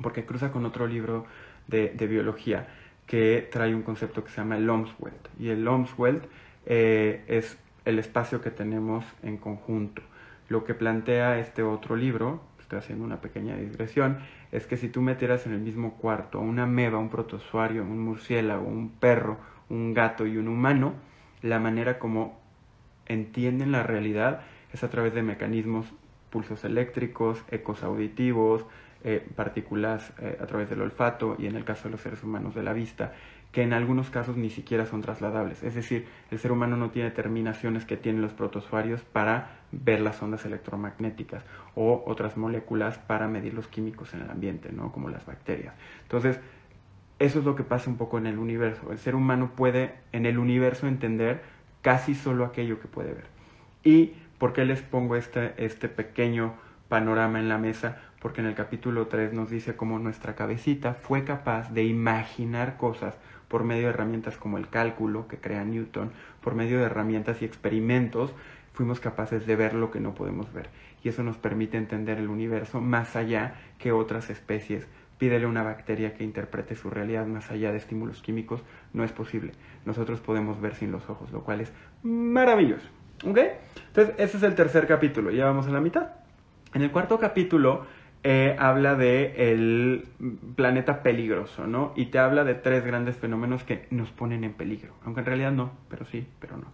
porque 0.04 0.24
cruza 0.24 0.52
con 0.52 0.68
otro 0.68 0.86
libro 0.86 1.26
de, 1.68 1.90
biología 2.08 2.68
que 3.08 3.50
trae 3.52 3.74
un 3.74 3.82
concepto 3.82 4.24
que 4.24 4.30
se 4.30 4.38
llama 4.38 4.58
el 4.58 4.70
Ohmswelt. 4.70 5.30
Y 5.40 5.50
el 5.50 5.68
Ohmswelt 5.68 6.26
eh, 6.68 7.24
es 7.28 7.58
el 7.86 7.98
espacio 7.98 8.40
que 8.40 8.52
tenemos 8.52 9.04
en 9.24 9.38
conjunto. 9.38 10.04
Lo 10.48 10.64
que 10.64 10.76
plantea 10.76 11.40
este 11.40 11.64
otro 11.64 11.96
libro, 11.96 12.49
estoy 12.70 12.80
haciendo 12.80 13.04
una 13.04 13.20
pequeña 13.20 13.56
digresión, 13.56 14.20
es 14.52 14.68
que 14.68 14.78
si 14.78 14.90
tú 14.90 15.02
metieras 15.02 15.48
en 15.48 15.54
el 15.54 15.60
mismo 15.60 15.96
cuarto 15.96 16.40
una 16.40 16.68
meba, 16.68 17.00
un 17.00 17.10
protozoario, 17.10 17.82
un 17.82 18.00
murciélago, 18.00 18.68
un 18.68 18.90
perro, 18.92 19.40
un 19.70 19.96
gato 19.96 20.28
y 20.28 20.38
un 20.38 20.48
humano, 20.48 20.94
la 21.42 21.58
manera 21.58 21.98
como 21.98 22.40
entienden 23.08 23.72
la 23.72 23.82
realidad 23.82 24.42
es 24.72 24.84
a 24.84 24.90
través 24.92 25.16
de 25.16 25.24
mecanismos, 25.24 25.88
pulsos 26.30 26.64
eléctricos, 26.64 27.44
ecos 27.50 27.82
auditivos, 27.82 28.68
eh, 29.04 29.28
partículas 29.36 30.14
eh, 30.20 30.38
a 30.40 30.46
través 30.46 30.70
del 30.70 30.82
olfato 30.82 31.38
y 31.40 31.48
en 31.48 31.56
el 31.56 31.66
caso 31.66 31.86
de 31.86 31.92
los 31.92 32.02
seres 32.02 32.22
humanos 32.22 32.54
de 32.54 32.62
la 32.62 32.74
vista 32.74 33.14
que 33.52 33.64
en 33.64 33.74
algunos 33.74 34.12
casos 34.12 34.38
ni 34.38 34.52
siquiera 34.52 34.86
son 34.86 35.02
trasladables. 35.02 35.64
Es 35.64 35.74
decir, 35.74 36.08
el 36.30 36.38
ser 36.38 36.52
humano 36.52 36.78
no 36.78 36.92
tiene 36.92 37.10
terminaciones 37.10 37.86
que 37.86 37.98
tienen 37.98 38.22
los 38.22 38.34
protozoarios 38.34 39.02
para 39.02 39.59
ver 39.72 40.02
las 40.02 40.22
ondas 40.22 40.46
electromagnéticas 40.46 41.44
o 41.76 42.04
otras 42.06 42.38
moléculas 42.38 42.98
para 42.98 43.28
medir 43.28 43.54
los 43.54 43.68
químicos 43.68 44.14
en 44.14 44.22
el 44.22 44.30
ambiente, 44.30 44.72
¿no? 44.72 44.92
como 44.92 45.10
las 45.10 45.26
bacterias. 45.26 45.74
Entonces, 46.04 46.40
eso 47.20 47.40
es 47.40 47.46
lo 47.46 47.56
que 47.56 47.64
pasa 47.64 47.90
un 47.90 47.98
poco 47.98 48.18
en 48.18 48.28
el 48.28 48.40
universo. 48.40 48.92
El 48.92 48.98
ser 48.98 49.16
humano 49.16 49.52
puede 49.56 49.96
en 50.12 50.26
el 50.26 50.40
universo 50.40 50.88
entender 50.88 51.42
casi 51.82 52.16
solo 52.16 52.46
aquello 52.46 52.80
que 52.80 52.88
puede 52.88 53.14
ver. 53.14 53.26
¿Y 53.84 54.14
por 54.38 54.54
qué 54.54 54.66
les 54.66 54.82
pongo 54.82 55.16
este, 55.16 55.54
este 55.64 55.90
pequeño 55.90 56.54
panorama 56.88 57.40
en 57.40 57.50
la 57.50 57.58
mesa? 57.58 57.98
Porque 58.22 58.42
en 58.42 58.48
el 58.48 58.56
capítulo 58.56 59.08
3 59.08 59.34
nos 59.34 59.50
dice 59.50 59.76
cómo 59.76 60.00
nuestra 60.00 60.36
cabecita 60.36 60.94
fue 60.94 61.24
capaz 61.24 61.72
de 61.72 61.84
imaginar 61.84 62.78
cosas 62.78 63.16
por 63.50 63.64
medio 63.64 63.84
de 63.84 63.90
herramientas 63.90 64.38
como 64.38 64.58
el 64.58 64.70
cálculo 64.70 65.28
que 65.28 65.38
crea 65.38 65.66
Newton, 65.66 66.12
por 66.42 66.56
medio 66.56 66.80
de 66.80 66.86
herramientas 66.86 67.42
y 67.42 67.46
experimentos, 67.46 68.34
fuimos 68.74 69.00
capaces 69.00 69.46
de 69.46 69.56
ver 69.56 69.74
lo 69.74 69.92
que 69.92 70.00
no 70.00 70.14
podemos 70.16 70.52
ver. 70.54 70.70
Y 71.04 71.10
eso 71.10 71.24
nos 71.24 71.38
permite 71.38 71.78
entender 71.78 72.18
el 72.18 72.30
universo 72.30 72.82
más 72.82 73.16
allá 73.16 73.56
que 73.78 73.92
otras 73.92 74.30
especies 74.30 74.88
pídele 75.20 75.46
a 75.46 75.50
una 75.50 75.62
bacteria 75.62 76.16
que 76.16 76.24
interprete 76.24 76.76
su 76.76 76.90
realidad 76.90 77.28
más 77.28 77.52
allá 77.52 77.72
de 77.72 77.78
estímulos 77.78 78.24
químicos, 78.24 78.64
no 78.94 79.04
es 79.04 79.12
posible. 79.12 79.52
Nosotros 79.86 80.22
podemos 80.22 80.60
ver 80.60 80.74
sin 80.76 80.92
los 80.92 81.08
ojos, 81.10 81.32
lo 81.32 81.44
cual 81.44 81.62
es 81.62 81.72
maravilloso. 82.02 82.88
¿Ok? 83.28 83.38
Entonces, 83.88 84.16
ese 84.18 84.38
es 84.38 84.44
el 84.44 84.56
tercer 84.56 84.88
capítulo, 84.88 85.30
ya 85.30 85.46
vamos 85.46 85.68
a 85.68 85.72
la 85.72 85.82
mitad. 85.82 86.14
En 86.74 86.82
el 86.82 86.92
cuarto 86.92 87.20
capítulo 87.20 87.86
eh, 88.24 88.56
habla 88.60 88.96
de 88.96 89.52
el 89.52 90.06
planeta 90.56 91.04
peligroso, 91.04 91.68
¿no? 91.68 91.94
Y 91.96 92.08
te 92.08 92.20
habla 92.20 92.44
de 92.44 92.54
tres 92.54 92.84
grandes 92.84 93.16
fenómenos 93.16 93.64
que 93.64 93.88
nos 93.92 94.10
ponen 94.12 94.44
en 94.44 94.54
peligro, 94.54 94.94
aunque 95.06 95.22
en 95.22 95.26
realidad 95.26 95.52
no, 95.52 95.72
pero 95.90 96.06
sí, 96.06 96.28
pero 96.40 96.58
no. 96.58 96.68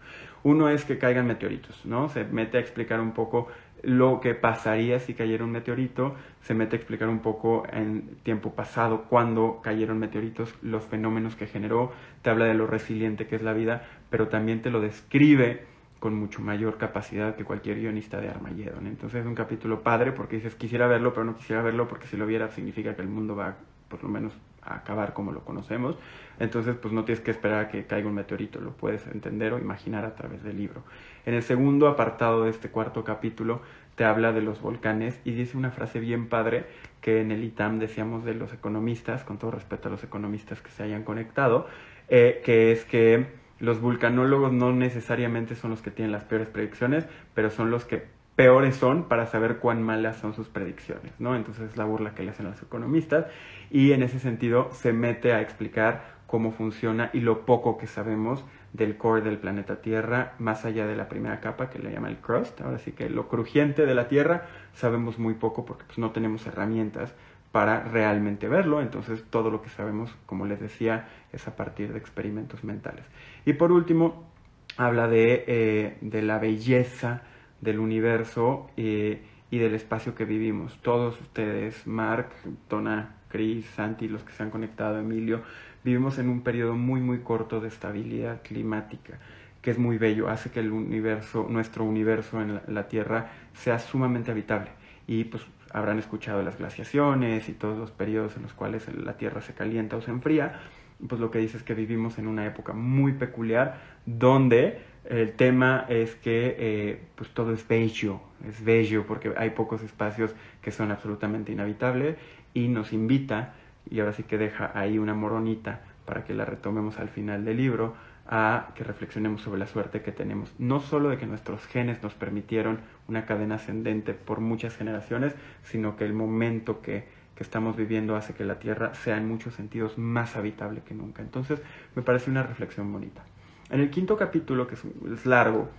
Uno 0.43 0.69
es 0.69 0.85
que 0.85 0.97
caigan 0.97 1.27
meteoritos, 1.27 1.85
¿no? 1.85 2.09
Se 2.09 2.23
mete 2.23 2.57
a 2.57 2.61
explicar 2.61 2.99
un 2.99 3.11
poco 3.11 3.47
lo 3.83 4.19
que 4.19 4.33
pasaría 4.33 4.99
si 4.99 5.13
cayera 5.13 5.43
un 5.43 5.51
meteorito, 5.51 6.15
se 6.41 6.55
mete 6.55 6.75
a 6.75 6.79
explicar 6.79 7.07
un 7.09 7.19
poco 7.19 7.63
en 7.71 8.17
tiempo 8.23 8.55
pasado 8.55 9.03
cuando 9.03 9.61
cayeron 9.61 9.99
meteoritos, 9.99 10.55
los 10.63 10.83
fenómenos 10.83 11.35
que 11.35 11.45
generó, 11.45 11.91
te 12.23 12.31
habla 12.31 12.45
de 12.45 12.55
lo 12.55 12.65
resiliente 12.65 13.27
que 13.27 13.35
es 13.35 13.43
la 13.43 13.53
vida, 13.53 13.83
pero 14.09 14.27
también 14.29 14.63
te 14.63 14.71
lo 14.71 14.81
describe 14.81 15.65
con 15.99 16.13
mucho 16.15 16.41
mayor 16.41 16.77
capacidad 16.77 17.35
que 17.35 17.43
cualquier 17.43 17.79
guionista 17.79 18.19
de 18.19 18.29
Armageddon. 18.29 18.87
Entonces 18.87 19.21
es 19.21 19.25
un 19.25 19.35
capítulo 19.35 19.81
padre 19.81 20.11
porque 20.11 20.35
dices 20.37 20.55
quisiera 20.55 20.87
verlo, 20.87 21.13
pero 21.13 21.23
no 21.25 21.35
quisiera 21.35 21.61
verlo 21.61 21.87
porque 21.87 22.07
si 22.07 22.17
lo 22.17 22.25
viera 22.25 22.49
significa 22.49 22.95
que 22.95 23.01
el 23.01 23.07
mundo 23.07 23.35
va 23.35 23.55
por 23.89 24.03
lo 24.03 24.09
menos 24.09 24.33
a 24.61 24.75
acabar 24.75 25.13
como 25.13 25.31
lo 25.31 25.45
conocemos. 25.45 25.95
Entonces, 26.39 26.75
pues 26.75 26.93
no 26.93 27.05
tienes 27.05 27.23
que 27.23 27.31
esperar 27.31 27.65
a 27.65 27.67
que 27.69 27.85
caiga 27.85 28.07
un 28.07 28.15
meteorito, 28.15 28.59
lo 28.59 28.71
puedes 28.71 29.05
entender 29.07 29.53
o 29.53 29.59
imaginar 29.59 30.05
a 30.05 30.15
través 30.15 30.43
del 30.43 30.57
libro. 30.57 30.83
En 31.25 31.33
el 31.33 31.43
segundo 31.43 31.87
apartado 31.87 32.43
de 32.43 32.49
este 32.49 32.69
cuarto 32.69 33.03
capítulo 33.03 33.61
te 33.95 34.03
habla 34.03 34.33
de 34.33 34.41
los 34.41 34.61
volcanes 34.61 35.19
y 35.23 35.31
dice 35.31 35.57
una 35.57 35.71
frase 35.71 35.99
bien 35.99 36.27
padre 36.27 36.65
que 36.99 37.21
en 37.21 37.31
el 37.31 37.43
ITAM 37.43 37.79
decíamos 37.79 38.25
de 38.25 38.33
los 38.33 38.51
economistas, 38.53 39.23
con 39.23 39.37
todo 39.37 39.51
respeto 39.51 39.87
a 39.87 39.91
los 39.91 40.03
economistas 40.03 40.61
que 40.61 40.71
se 40.71 40.83
hayan 40.83 41.03
conectado, 41.03 41.67
eh, 42.09 42.41
que 42.43 42.71
es 42.71 42.83
que 42.83 43.27
los 43.59 43.79
vulcanólogos 43.79 44.51
no 44.51 44.73
necesariamente 44.73 45.55
son 45.55 45.71
los 45.71 45.81
que 45.81 45.91
tienen 45.91 46.11
las 46.11 46.23
peores 46.23 46.47
predicciones, 46.47 47.07
pero 47.33 47.49
son 47.49 47.71
los 47.71 47.85
que 47.85 48.05
peores 48.35 48.75
son 48.75 49.07
para 49.07 49.27
saber 49.27 49.57
cuán 49.57 49.81
malas 49.81 50.17
son 50.17 50.33
sus 50.33 50.49
predicciones, 50.49 51.13
¿no? 51.19 51.35
Entonces 51.35 51.71
es 51.71 51.77
la 51.77 51.85
burla 51.85 52.13
que 52.13 52.23
le 52.23 52.31
hacen 52.31 52.47
a 52.47 52.49
los 52.49 52.61
economistas 52.61 53.27
y 53.71 53.93
en 53.93 54.03
ese 54.03 54.19
sentido 54.19 54.69
se 54.71 54.91
mete 54.91 55.33
a 55.33 55.41
explicar 55.41 56.15
cómo 56.27 56.51
funciona 56.51 57.09
y 57.13 57.21
lo 57.21 57.45
poco 57.45 57.77
que 57.77 57.87
sabemos 57.87 58.43
del 58.73 58.97
core 58.97 59.21
del 59.21 59.37
planeta 59.37 59.81
Tierra, 59.81 60.33
más 60.37 60.65
allá 60.65 60.85
de 60.85 60.97
la 60.97 61.07
primera 61.07 61.39
capa 61.39 61.69
que 61.69 61.79
le 61.79 61.91
llama 61.91 62.09
el 62.09 62.17
crust. 62.17 62.59
Ahora 62.59 62.77
sí 62.77 62.91
que 62.91 63.09
lo 63.09 63.29
crujiente 63.29 63.85
de 63.85 63.95
la 63.95 64.09
Tierra 64.09 64.47
sabemos 64.73 65.17
muy 65.17 65.35
poco 65.35 65.65
porque 65.65 65.85
pues, 65.85 65.97
no 65.97 66.11
tenemos 66.11 66.45
herramientas 66.45 67.15
para 67.55 67.85
realmente 67.85 68.49
verlo. 68.49 68.81
Entonces 68.81 69.23
todo 69.29 69.49
lo 69.49 69.61
que 69.61 69.69
sabemos, 69.69 70.13
como 70.25 70.45
les 70.45 70.59
decía, 70.59 71.07
es 71.31 71.47
a 71.47 71.55
partir 71.55 71.93
de 71.93 71.99
experimentos 71.99 72.65
mentales. 72.65 73.05
Y 73.45 73.53
por 73.53 73.71
último, 73.71 74.29
habla 74.75 75.07
de, 75.07 75.45
eh, 75.47 75.97
de 76.01 76.21
la 76.21 76.37
belleza 76.37 77.21
del 77.61 77.79
universo 77.79 78.69
eh, 78.75 79.23
y 79.49 79.59
del 79.59 79.73
espacio 79.73 80.15
que 80.15 80.25
vivimos. 80.25 80.77
Todos 80.81 81.21
ustedes, 81.21 81.87
Mark, 81.87 82.27
Tona, 82.67 83.15
Chris, 83.29 83.65
Santi, 83.67 84.09
los 84.09 84.25
que 84.25 84.33
se 84.33 84.43
han 84.43 84.49
conectado, 84.49 84.99
Emilio, 84.99 85.41
vivimos 85.81 86.19
en 86.19 86.27
un 86.27 86.41
periodo 86.41 86.75
muy 86.75 86.99
muy 86.99 87.19
corto 87.19 87.61
de 87.61 87.69
estabilidad 87.69 88.41
climática 88.41 89.17
que 89.61 89.71
es 89.71 89.79
muy 89.79 89.97
bello, 89.97 90.27
hace 90.27 90.51
que 90.51 90.59
el 90.59 90.71
universo, 90.71 91.47
nuestro 91.49 91.85
universo 91.85 92.39
en 92.39 92.61
la, 92.67 92.87
Tierra 92.87 93.31
sea 93.53 93.79
sumamente 93.79 94.29
habitable. 94.29 94.69
Y 95.07 95.23
pues 95.23 95.43
habrán 95.75 95.99
escuchado 95.99 96.41
las 96.41 96.57
glaciaciones 96.57 97.49
y 97.49 97.51
todos 97.51 97.77
los 97.77 97.91
periodos 97.91 98.37
en 98.37 98.43
los 98.43 98.53
cuales 98.53 98.87
la 98.95 99.17
Tierra 99.17 99.41
se 99.41 99.53
calienta 99.53 99.97
o 99.97 100.01
se 100.01 100.09
enfría. 100.09 100.61
Pues 101.05 101.19
lo 101.19 101.31
que 101.31 101.39
dice 101.39 101.57
es 101.57 101.63
que 101.63 101.73
vivimos 101.73 102.17
en 102.17 102.27
una 102.27 102.45
época 102.45 102.71
muy 102.71 103.11
peculiar 103.11 103.81
donde 104.05 104.79
el 105.03 105.33
tema 105.33 105.85
es 105.89 106.15
que 106.15 106.55
eh, 106.57 107.01
pues 107.15 107.29
todo 107.31 107.51
es 107.51 107.67
bello, 107.67 108.21
es 108.47 108.63
bello 108.63 109.05
porque 109.05 109.33
hay 109.35 109.49
pocos 109.49 109.83
espacios 109.83 110.33
que 110.61 110.71
son 110.71 110.91
absolutamente 110.91 111.51
inhabitables 111.51 112.15
y 112.53 112.69
nos 112.69 112.93
invita 112.93 113.55
y 113.89 113.99
ahora 113.99 114.13
sí 114.13 114.23
que 114.23 114.37
deja 114.37 114.71
ahí 114.73 114.97
una 114.97 115.13
moronita 115.13 115.81
para 116.05 116.23
que 116.23 116.33
la 116.33 116.45
retomemos 116.45 116.99
al 116.99 117.09
final 117.09 117.43
del 117.43 117.57
libro, 117.57 117.95
a 118.27 118.69
que 118.75 118.83
reflexionemos 118.83 119.41
sobre 119.41 119.59
la 119.59 119.67
suerte 119.67 120.01
que 120.01 120.11
tenemos, 120.11 120.51
no 120.57 120.79
solo 120.79 121.09
de 121.09 121.17
que 121.17 121.27
nuestros 121.27 121.65
genes 121.67 122.01
nos 122.01 122.13
permitieron 122.13 122.79
una 123.07 123.25
cadena 123.25 123.55
ascendente 123.55 124.13
por 124.13 124.39
muchas 124.39 124.75
generaciones, 124.75 125.35
sino 125.63 125.95
que 125.95 126.05
el 126.05 126.13
momento 126.13 126.81
que, 126.81 127.07
que 127.35 127.43
estamos 127.43 127.75
viviendo 127.75 128.15
hace 128.15 128.33
que 128.33 128.43
la 128.43 128.57
Tierra 128.57 128.95
sea 128.95 129.17
en 129.17 129.27
muchos 129.27 129.53
sentidos 129.53 129.97
más 129.97 130.35
habitable 130.35 130.81
que 130.81 130.95
nunca. 130.95 131.21
Entonces, 131.21 131.61
me 131.93 132.01
parece 132.01 132.31
una 132.31 132.43
reflexión 132.43 132.91
bonita. 132.91 133.23
En 133.69 133.79
el 133.79 133.91
quinto 133.91 134.17
capítulo, 134.17 134.67
que 134.67 134.75
es 134.75 135.25
largo, 135.25 135.69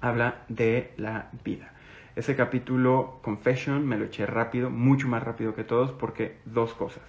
habla 0.00 0.42
de 0.48 0.92
la 0.96 1.30
vida. 1.44 1.72
Ese 2.16 2.34
capítulo, 2.34 3.20
Confession, 3.22 3.86
me 3.86 3.98
lo 3.98 4.06
eché 4.06 4.26
rápido, 4.26 4.70
mucho 4.70 5.06
más 5.06 5.22
rápido 5.22 5.54
que 5.54 5.64
todos, 5.64 5.92
porque 5.92 6.38
dos 6.46 6.72
cosas 6.74 7.02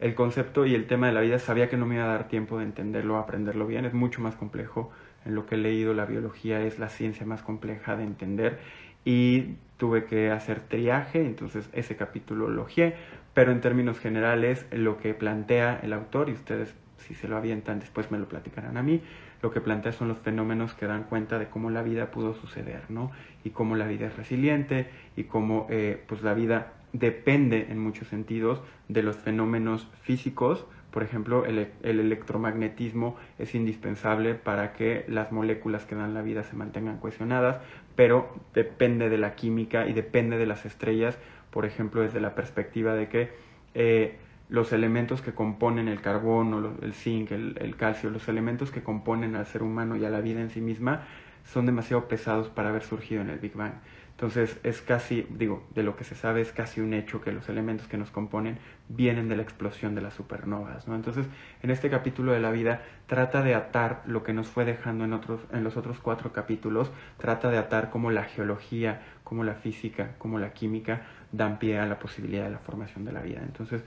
el 0.00 0.14
concepto 0.14 0.66
y 0.66 0.74
el 0.74 0.86
tema 0.86 1.08
de 1.08 1.12
la 1.12 1.20
vida 1.20 1.38
sabía 1.38 1.68
que 1.68 1.76
no 1.76 1.86
me 1.86 1.96
iba 1.96 2.04
a 2.04 2.08
dar 2.08 2.28
tiempo 2.28 2.58
de 2.58 2.64
entenderlo, 2.64 3.16
aprenderlo 3.16 3.66
bien, 3.66 3.84
es 3.84 3.94
mucho 3.94 4.20
más 4.20 4.36
complejo. 4.36 4.90
En 5.24 5.34
lo 5.34 5.46
que 5.46 5.56
he 5.56 5.58
leído, 5.58 5.94
la 5.94 6.06
biología 6.06 6.62
es 6.62 6.78
la 6.78 6.88
ciencia 6.88 7.26
más 7.26 7.42
compleja 7.42 7.96
de 7.96 8.04
entender 8.04 8.60
y 9.04 9.56
tuve 9.76 10.04
que 10.04 10.30
hacer 10.30 10.60
triaje, 10.60 11.24
entonces 11.24 11.68
ese 11.72 11.96
capítulo 11.96 12.48
lo 12.48 12.54
logié, 12.54 12.94
pero 13.34 13.52
en 13.52 13.60
términos 13.60 13.98
generales 13.98 14.66
lo 14.70 14.98
que 14.98 15.14
plantea 15.14 15.80
el 15.82 15.92
autor, 15.92 16.28
y 16.28 16.32
ustedes 16.32 16.74
si 16.98 17.14
se 17.14 17.28
lo 17.28 17.36
avientan 17.36 17.78
después 17.78 18.10
me 18.10 18.18
lo 18.18 18.28
platicarán 18.28 18.76
a 18.76 18.82
mí, 18.82 19.02
lo 19.40 19.50
que 19.50 19.60
plantea 19.60 19.92
son 19.92 20.08
los 20.08 20.18
fenómenos 20.18 20.74
que 20.74 20.86
dan 20.86 21.04
cuenta 21.04 21.38
de 21.38 21.46
cómo 21.46 21.70
la 21.70 21.82
vida 21.82 22.10
pudo 22.10 22.34
suceder, 22.34 22.82
¿no? 22.88 23.12
Y 23.44 23.50
cómo 23.50 23.76
la 23.76 23.86
vida 23.86 24.06
es 24.06 24.16
resiliente 24.16 24.90
y 25.16 25.24
cómo 25.24 25.68
eh, 25.70 26.02
pues 26.08 26.22
la 26.22 26.34
vida 26.34 26.72
depende 26.92 27.66
en 27.70 27.78
muchos 27.78 28.08
sentidos 28.08 28.60
de 28.88 29.02
los 29.02 29.16
fenómenos 29.16 29.88
físicos. 30.02 30.66
Por 30.90 31.02
ejemplo, 31.02 31.44
el, 31.44 31.70
electromagnetismo 31.82 33.16
es 33.38 33.54
indispensable 33.54 34.34
para 34.34 34.72
que 34.72 35.04
las 35.08 35.32
moléculas 35.32 35.84
que 35.84 35.94
dan 35.94 36.14
la 36.14 36.22
vida 36.22 36.44
se 36.44 36.56
mantengan 36.56 36.98
cohesionadas, 36.98 37.60
pero 37.94 38.34
depende 38.54 39.08
de 39.08 39.18
la 39.18 39.34
química 39.34 39.86
y 39.86 39.92
depende 39.92 40.38
de 40.38 40.46
las 40.46 40.64
estrellas, 40.64 41.18
por 41.50 41.66
ejemplo, 41.66 42.02
desde 42.02 42.20
la 42.20 42.34
perspectiva 42.34 42.94
de 42.94 43.08
que 43.08 43.30
eh, 43.74 44.16
los 44.48 44.72
elementos 44.72 45.20
que 45.20 45.34
componen 45.34 45.88
el 45.88 46.00
carbono, 46.00 46.74
el 46.80 46.94
zinc, 46.94 47.32
el 47.32 47.76
calcio, 47.76 48.08
los 48.08 48.28
elementos 48.28 48.70
que 48.70 48.82
componen 48.82 49.36
al 49.36 49.46
ser 49.46 49.62
humano 49.62 49.96
y 49.96 50.06
a 50.06 50.10
la 50.10 50.20
vida 50.22 50.40
en 50.40 50.48
sí 50.48 50.62
misma, 50.62 51.02
son 51.44 51.66
demasiado 51.66 52.08
pesados 52.08 52.48
para 52.48 52.68
haber 52.68 52.82
surgido 52.82 53.22
en 53.22 53.30
el 53.30 53.38
Big 53.38 53.54
Bang. 53.54 53.74
Entonces 54.18 54.58
es 54.64 54.82
casi, 54.82 55.28
digo, 55.30 55.62
de 55.76 55.84
lo 55.84 55.94
que 55.94 56.02
se 56.02 56.16
sabe 56.16 56.40
es 56.40 56.50
casi 56.50 56.80
un 56.80 56.92
hecho 56.92 57.20
que 57.20 57.30
los 57.30 57.48
elementos 57.48 57.86
que 57.86 57.96
nos 57.96 58.10
componen 58.10 58.58
vienen 58.88 59.28
de 59.28 59.36
la 59.36 59.44
explosión 59.44 59.94
de 59.94 60.00
las 60.00 60.14
supernovas, 60.14 60.88
¿no? 60.88 60.96
Entonces, 60.96 61.26
en 61.62 61.70
este 61.70 61.88
capítulo 61.88 62.32
de 62.32 62.40
la 62.40 62.50
vida 62.50 62.82
trata 63.06 63.42
de 63.42 63.54
atar 63.54 64.02
lo 64.06 64.24
que 64.24 64.32
nos 64.32 64.48
fue 64.48 64.64
dejando 64.64 65.04
en 65.04 65.12
otros 65.12 65.42
en 65.52 65.62
los 65.62 65.76
otros 65.76 66.00
cuatro 66.00 66.32
capítulos, 66.32 66.90
trata 67.16 67.48
de 67.48 67.58
atar 67.58 67.90
cómo 67.90 68.10
la 68.10 68.24
geología, 68.24 69.02
cómo 69.22 69.44
la 69.44 69.54
física, 69.54 70.16
cómo 70.18 70.40
la 70.40 70.52
química 70.52 71.02
dan 71.30 71.60
pie 71.60 71.78
a 71.78 71.86
la 71.86 72.00
posibilidad 72.00 72.42
de 72.42 72.50
la 72.50 72.58
formación 72.58 73.04
de 73.04 73.12
la 73.12 73.20
vida. 73.20 73.42
Entonces, 73.44 73.84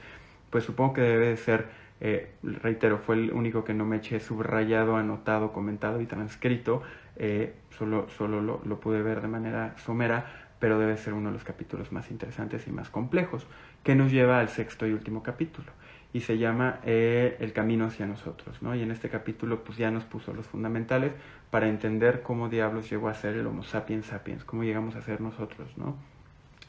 pues 0.49 0.63
supongo 0.63 0.93
que 0.93 1.01
debe 1.01 1.27
de 1.27 1.35
ser 1.35 1.67
eh, 1.99 2.31
reitero, 2.41 2.97
fue 2.97 3.15
el 3.15 3.31
único 3.31 3.63
que 3.63 3.73
no 3.73 3.85
me 3.85 3.97
eché 3.97 4.19
subrayado, 4.21 4.95
anotado, 4.95 5.51
comentado 5.51 5.99
y 5.99 6.07
transcrito, 6.07 6.83
eh, 7.23 7.53
solo, 7.77 8.07
solo 8.17 8.41
lo, 8.41 8.61
lo, 8.65 8.79
pude 8.79 9.03
ver 9.03 9.21
de 9.21 9.27
manera 9.27 9.75
somera, 9.77 10.25
pero 10.57 10.79
debe 10.79 10.97
ser 10.97 11.13
uno 11.13 11.29
de 11.29 11.33
los 11.33 11.43
capítulos 11.43 11.91
más 11.91 12.09
interesantes 12.09 12.67
y 12.67 12.71
más 12.71 12.89
complejos, 12.89 13.45
que 13.83 13.93
nos 13.93 14.11
lleva 14.11 14.39
al 14.39 14.49
sexto 14.49 14.87
y 14.87 14.91
último 14.91 15.21
capítulo, 15.21 15.71
y 16.13 16.21
se 16.21 16.39
llama 16.39 16.79
eh, 16.83 17.37
El 17.39 17.53
camino 17.53 17.85
hacia 17.85 18.07
nosotros, 18.07 18.59
¿no? 18.63 18.73
Y 18.73 18.81
en 18.81 18.89
este 18.89 19.07
capítulo 19.07 19.63
pues 19.63 19.77
ya 19.77 19.91
nos 19.91 20.03
puso 20.03 20.33
los 20.33 20.47
fundamentales 20.47 21.11
para 21.51 21.69
entender 21.69 22.23
cómo 22.23 22.49
diablos 22.49 22.89
llegó 22.89 23.07
a 23.07 23.13
ser 23.13 23.35
el 23.35 23.45
Homo 23.45 23.61
sapiens 23.61 24.07
sapiens, 24.07 24.43
cómo 24.43 24.63
llegamos 24.63 24.95
a 24.95 25.01
ser 25.03 25.21
nosotros, 25.21 25.77
¿no? 25.77 25.95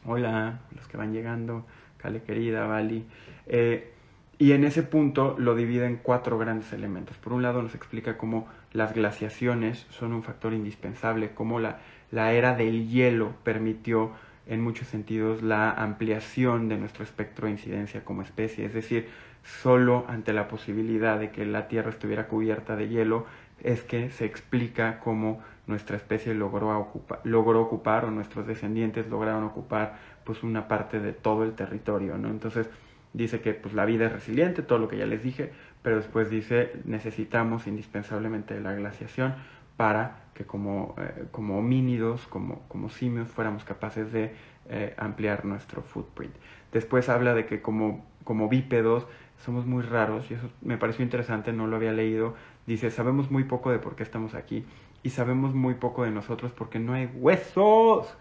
Hola, 0.05 0.61
los 0.77 0.87
que 0.87 0.99
van 0.99 1.15
llegando, 1.15 1.65
Cale 1.97 2.23
querida, 2.23 2.67
Vali. 2.67 3.07
Eh, 3.47 3.93
y 4.37 4.53
en 4.53 4.65
ese 4.65 4.83
punto 4.83 5.37
lo 5.39 5.55
divide 5.55 5.87
en 5.87 5.97
cuatro 5.97 6.37
grandes 6.37 6.73
elementos. 6.73 7.17
Por 7.17 7.33
un 7.33 7.43
lado 7.43 7.63
nos 7.63 7.77
explica 7.77 8.19
cómo 8.19 8.49
las 8.73 8.95
glaciaciones 8.95 9.87
son 9.91 10.13
un 10.13 10.23
factor 10.23 10.53
indispensable, 10.53 11.35
cómo 11.35 11.61
la, 11.61 11.81
la 12.11 12.33
era 12.33 12.55
del 12.55 12.89
hielo 12.89 13.35
permitió 13.45 14.13
en 14.47 14.61
muchos 14.61 14.89
sentidos 14.89 15.43
la 15.43 15.71
ampliación 15.71 16.69
de 16.69 16.77
nuestro 16.77 17.05
espectro 17.05 17.47
de 17.47 17.53
incidencia 17.53 18.05
como 18.05 18.23
especie, 18.23 18.65
es 18.65 18.75
decir, 18.75 19.09
solo 19.45 20.05
ante 20.09 20.33
la 20.33 20.49
posibilidad 20.49 21.19
de 21.19 21.31
que 21.31 21.45
la 21.45 21.69
Tierra 21.69 21.91
estuviera 21.91 22.29
cubierta 22.29 22.77
de 22.77 22.89
hielo 22.89 23.27
es 23.63 23.83
que 23.83 24.11
se 24.11 24.25
explica 24.25 24.99
cómo 24.99 25.41
nuestra 25.67 25.97
especie 25.97 26.35
logró, 26.35 26.93
logró 27.25 27.61
ocupar 27.61 28.05
o 28.05 28.11
nuestros 28.11 28.47
descendientes 28.47 29.09
lograron 29.09 29.45
ocupar 29.45 29.99
pues 30.25 30.43
una 30.43 30.67
parte 30.67 30.99
de 31.01 31.13
todo 31.13 31.45
el 31.45 31.55
territorio, 31.55 32.19
¿no? 32.19 32.29
Entonces 32.29 32.69
dice 33.13 33.41
que 33.41 33.55
pues 33.55 33.75
la 33.75 33.85
vida 33.85 34.07
es 34.07 34.13
resiliente, 34.13 34.63
todo 34.63 34.79
lo 34.79 34.89
que 34.89 34.97
ya 34.97 35.07
les 35.07 35.23
dije, 35.23 35.53
pero 35.83 35.97
después 35.97 36.31
dice 36.31 36.73
necesitamos 36.85 37.67
indispensablemente 37.67 38.61
la 38.61 38.73
glaciación 38.73 39.35
para 39.77 40.23
que 40.35 40.45
como, 40.45 40.95
eh, 40.99 41.27
como 41.31 41.59
homínidos, 41.59 42.27
como, 42.29 42.61
como 42.69 42.89
simios, 42.89 43.29
fuéramos 43.29 43.65
capaces 43.65 44.13
de 44.13 44.35
eh, 44.69 44.95
ampliar 44.97 45.45
nuestro 45.45 45.83
footprint. 45.83 46.35
Después 46.73 47.09
habla 47.09 47.35
de 47.35 47.47
que 47.47 47.61
como, 47.61 48.05
como 48.25 48.49
bípedos 48.49 49.07
somos 49.45 49.67
muy 49.67 49.83
raros, 49.83 50.31
y 50.31 50.35
eso 50.35 50.51
me 50.61 50.79
pareció 50.79 51.03
interesante, 51.05 51.53
no 51.53 51.67
lo 51.67 51.77
había 51.77 51.93
leído. 51.93 52.35
Dice, 52.67 52.91
sabemos 52.91 53.31
muy 53.31 53.45
poco 53.45 53.71
de 53.73 53.79
por 53.79 53.97
qué 53.97 54.05
estamos 54.05 54.35
aquí 54.35 54.65
y 55.03 55.11
sabemos 55.11 55.53
muy 55.53 55.75
poco 55.75 56.05
de 56.05 56.13
nosotros 56.13 56.53
porque 56.53 56.79
no 56.79 56.93
hay 56.93 57.07
huesos. 57.07 58.17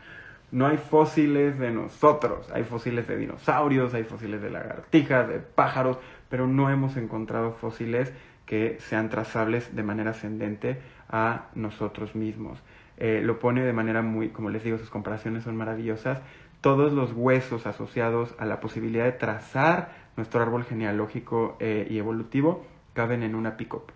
No 0.52 0.68
hay 0.68 0.78
fósiles 0.78 1.58
de 1.58 1.72
nosotros, 1.72 2.52
hay 2.52 2.66
fósiles 2.66 3.08
de 3.08 3.16
dinosaurios, 3.16 3.94
hay 3.94 4.04
fósiles 4.04 4.42
de 4.42 4.50
lagartijas, 4.50 5.28
de 5.30 5.40
pájaros, 5.40 5.98
pero 6.30 6.46
no 6.46 6.70
hemos 6.70 6.98
encontrado 6.98 7.54
fósiles 7.54 8.12
que 8.46 8.78
sean 8.82 9.10
trazables 9.10 9.74
de 9.74 9.84
manera 9.84 10.12
ascendente 10.12 10.82
a 11.10 11.46
nosotros 11.56 12.16
mismos. 12.16 12.62
Eh, 12.98 13.22
lo 13.24 13.40
pone 13.40 13.64
de 13.64 13.72
manera 13.72 14.02
muy, 14.02 14.30
como 14.30 14.50
les 14.50 14.64
digo, 14.64 14.78
sus 14.78 14.90
comparaciones 14.90 15.44
son 15.44 15.56
maravillosas. 15.56 16.22
Todos 16.60 16.92
los 16.92 17.14
huesos 17.14 17.66
asociados 17.66 18.36
a 18.38 18.46
la 18.46 18.60
posibilidad 18.60 19.06
de 19.06 19.14
trazar 19.14 19.94
nuestro 20.18 20.42
árbol 20.42 20.66
genealógico 20.66 21.56
eh, 21.60 21.88
y 21.90 21.98
evolutivo 21.98 22.66
caben 22.94 23.24
en 23.24 23.36
una 23.36 23.56
pick-up. 23.58 23.92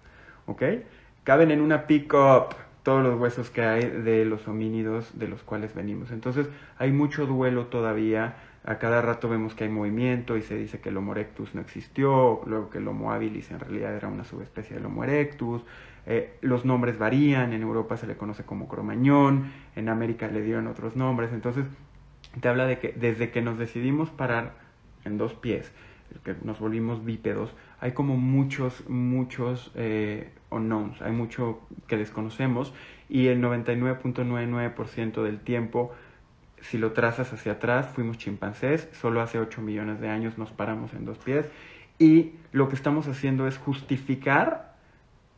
¿Ok? 0.45 0.63
Caben 1.23 1.51
en 1.51 1.61
una 1.61 1.85
pick-up 1.85 2.55
todos 2.85 3.01
los 3.01 3.19
huesos 3.19 3.49
que 3.49 3.63
hay 3.63 3.81
de 3.89 4.25
los 4.25 4.47
homínidos 4.47 5.17
de 5.17 5.27
los 5.27 5.41
cuales 5.41 5.73
venimos. 5.73 6.11
Entonces 6.11 6.47
hay 6.77 6.91
mucho 6.91 7.25
duelo 7.25 7.65
todavía. 7.65 8.35
A 8.63 8.77
cada 8.77 9.01
rato 9.01 9.27
vemos 9.27 9.55
que 9.55 9.63
hay 9.63 9.71
movimiento 9.71 10.37
y 10.37 10.43
se 10.43 10.55
dice 10.55 10.79
que 10.79 10.89
el 10.89 10.97
Homo 10.97 11.13
erectus 11.13 11.55
no 11.55 11.61
existió, 11.61 12.41
luego 12.45 12.69
que 12.69 12.77
el 12.77 12.87
Homo 12.87 13.11
habilis 13.11 13.49
en 13.49 13.59
realidad 13.59 13.95
era 13.95 14.07
una 14.07 14.23
subespecie 14.23 14.75
del 14.75 14.85
Homo 14.85 15.03
erectus. 15.03 15.63
Eh, 16.05 16.37
los 16.41 16.63
nombres 16.63 16.99
varían, 16.99 17.53
en 17.53 17.63
Europa 17.63 17.97
se 17.97 18.05
le 18.05 18.17
conoce 18.17 18.43
como 18.43 18.67
cromañón, 18.67 19.51
en 19.75 19.89
América 19.89 20.27
le 20.27 20.43
dieron 20.43 20.67
otros 20.67 20.95
nombres. 20.95 21.33
Entonces 21.33 21.65
te 22.39 22.47
habla 22.47 22.67
de 22.67 22.77
que 22.77 22.93
desde 22.95 23.31
que 23.31 23.41
nos 23.41 23.57
decidimos 23.57 24.11
parar 24.11 24.53
en 25.05 25.17
dos 25.17 25.33
pies, 25.33 25.71
que 26.23 26.35
nos 26.43 26.59
volvimos 26.59 27.03
bípedos, 27.03 27.51
hay 27.79 27.93
como 27.93 28.15
muchos, 28.15 28.87
muchos 28.87 29.71
eh, 29.73 30.29
hay 31.01 31.11
mucho 31.11 31.59
que 31.87 31.97
desconocemos 31.97 32.73
y 33.09 33.27
el 33.27 33.41
99.99% 33.41 35.23
del 35.23 35.39
tiempo, 35.39 35.93
si 36.61 36.77
lo 36.77 36.93
trazas 36.93 37.33
hacia 37.33 37.53
atrás, 37.53 37.89
fuimos 37.93 38.17
chimpancés, 38.17 38.89
solo 38.93 39.21
hace 39.21 39.39
8 39.39 39.61
millones 39.61 39.99
de 39.99 40.09
años 40.09 40.37
nos 40.37 40.51
paramos 40.51 40.93
en 40.93 41.05
dos 41.05 41.17
pies 41.17 41.49
y 41.99 42.33
lo 42.51 42.69
que 42.69 42.75
estamos 42.75 43.07
haciendo 43.07 43.47
es 43.47 43.57
justificar 43.57 44.75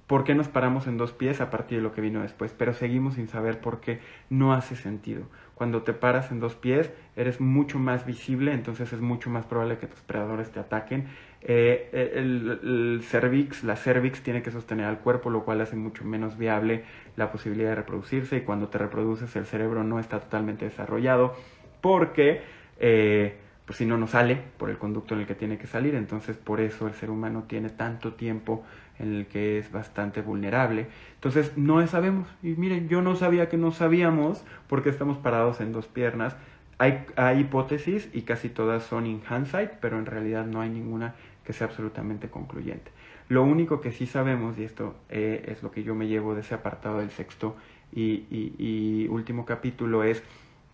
por 0.08 0.24
qué 0.24 0.34
nos 0.36 0.48
paramos 0.48 0.88
en 0.88 0.98
dos 0.98 1.12
pies 1.12 1.42
a 1.42 1.50
partir 1.50 1.80
de 1.80 1.84
lo 1.84 1.92
que 1.92 2.02
vino 2.02 2.22
después, 2.22 2.54
pero 2.58 2.74
seguimos 2.74 3.16
sin 3.16 3.28
saber 3.28 3.60
por 3.60 3.82
qué 3.82 4.00
no 4.30 4.54
hace 4.54 4.76
sentido. 4.76 5.28
Cuando 5.54 5.84
te 5.84 5.94
paras 5.94 6.32
en 6.32 6.40
dos 6.40 6.56
pies, 6.56 6.94
eres 7.16 7.42
mucho 7.42 7.78
más 7.78 8.06
visible, 8.06 8.54
entonces 8.54 8.94
es 8.94 9.02
mucho 9.02 9.30
más 9.30 9.46
probable 9.46 9.80
que 9.80 9.88
tus 9.88 10.00
predadores 10.02 10.52
te 10.52 10.60
ataquen. 10.60 11.08
Eh, 11.50 12.12
el, 12.16 13.02
cervix, 13.04 13.64
la 13.64 13.78
cervix 13.78 14.22
tiene 14.22 14.42
que 14.42 14.52
sostener 14.52 14.86
al 14.86 15.00
cuerpo, 15.00 15.30
lo 15.30 15.46
cual 15.46 15.62
hace 15.62 15.78
mucho 15.78 16.04
menos 16.04 16.38
viable 16.38 16.84
la 17.16 17.32
posibilidad 17.32 17.70
de 17.70 17.76
reproducirse 17.76 18.36
y 18.36 18.42
cuando 18.42 18.68
te 18.68 18.78
reproduces 18.78 19.34
el 19.38 19.46
cerebro 19.46 19.86
no 19.86 19.98
está 19.98 20.20
totalmente 20.20 20.66
desarrollado 20.66 21.36
porque 21.80 22.42
eh, 22.80 23.38
pues 23.68 23.78
si 23.78 23.86
no, 23.86 23.98
no 23.98 24.08
sale 24.08 24.40
por 24.58 24.70
el 24.70 24.78
conducto 24.78 25.14
en 25.14 25.22
el 25.22 25.28
que 25.28 25.36
tiene 25.36 25.58
que 25.58 25.68
salir. 25.68 25.94
Entonces, 25.94 26.38
por 26.38 26.62
eso 26.62 26.88
el 26.88 26.94
ser 26.94 27.10
humano 27.10 27.44
tiene 27.48 27.70
tanto 27.70 28.14
tiempo 28.14 28.64
en 28.98 29.14
el 29.14 29.28
que 29.28 29.60
es 29.60 29.72
bastante 29.74 30.22
vulnerable. 30.22 30.88
Entonces, 31.16 31.58
no 31.58 31.86
sabemos. 31.86 32.30
Y 32.42 32.52
miren, 32.52 32.88
yo 32.88 33.02
no 33.02 33.18
sabía 33.18 33.50
que 33.50 33.58
no 33.58 33.72
sabíamos 33.72 34.46
porque 34.68 34.90
estamos 34.90 35.18
parados 35.18 35.60
en 35.60 35.74
dos 35.74 35.86
piernas. 35.88 36.38
Hay, 36.78 37.06
hay 37.18 37.42
hipótesis 37.42 38.10
y 38.14 38.22
casi 38.22 38.48
todas 38.48 38.84
son 38.84 39.06
in 39.06 39.22
hindsight, 39.30 39.72
pero 39.82 40.00
en 40.00 40.06
realidad 40.06 40.46
no 40.46 40.62
hay 40.62 40.70
ninguna 40.70 41.16
que 41.48 41.54
sea 41.54 41.68
absolutamente 41.68 42.28
concluyente. 42.28 42.92
Lo 43.30 43.42
único 43.42 43.80
que 43.80 43.94
sí 43.94 44.06
sabemos, 44.06 44.60
y 44.60 44.66
esto 44.66 44.98
eh, 45.08 45.46
es 45.48 45.64
lo 45.64 45.72
que 45.72 45.82
yo 45.82 45.96
me 45.96 46.08
llevo 46.08 46.36
de 46.36 46.42
ese 46.42 46.56
apartado 46.56 47.00
del 47.00 47.10
sexto 47.10 47.56
y, 47.94 48.26
y 48.30 49.08
último 49.08 49.46
capítulo, 49.46 50.04
es 50.04 50.22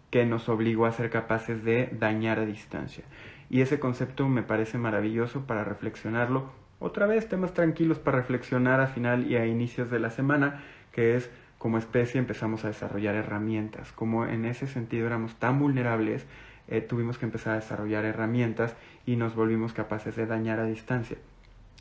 que 0.09 0.25
nos 0.25 0.49
obligó 0.49 0.87
a 0.87 0.91
ser 0.91 1.11
capaces 1.11 1.63
de 1.63 1.89
dañar 1.91 2.39
a 2.39 2.45
distancia. 2.47 3.03
Y 3.51 3.61
ese 3.61 3.79
concepto 3.79 4.27
me 4.27 4.41
parece 4.41 4.79
maravilloso 4.79 5.45
para 5.45 5.63
reflexionarlo. 5.63 6.49
Otra 6.79 7.05
vez, 7.05 7.29
temas 7.29 7.53
tranquilos 7.53 7.99
para 7.99 8.17
reflexionar 8.17 8.81
a 8.81 8.87
final 8.87 9.29
y 9.29 9.35
a 9.35 9.45
inicios 9.45 9.91
de 9.91 9.99
la 9.99 10.09
semana, 10.09 10.63
que 10.91 11.15
es 11.15 11.29
como 11.59 11.77
especie 11.77 12.19
empezamos 12.19 12.65
a 12.65 12.69
desarrollar 12.69 13.13
herramientas. 13.13 13.91
Como 13.91 14.25
en 14.25 14.45
ese 14.45 14.65
sentido 14.65 15.05
éramos 15.05 15.35
tan 15.35 15.59
vulnerables, 15.59 16.25
eh, 16.67 16.81
tuvimos 16.81 17.17
que 17.17 17.25
empezar 17.25 17.53
a 17.53 17.59
desarrollar 17.59 18.05
herramientas 18.05 18.75
y 19.05 19.15
nos 19.15 19.35
volvimos 19.35 19.73
capaces 19.73 20.15
de 20.15 20.25
dañar 20.25 20.59
a 20.59 20.65
distancia. 20.65 21.17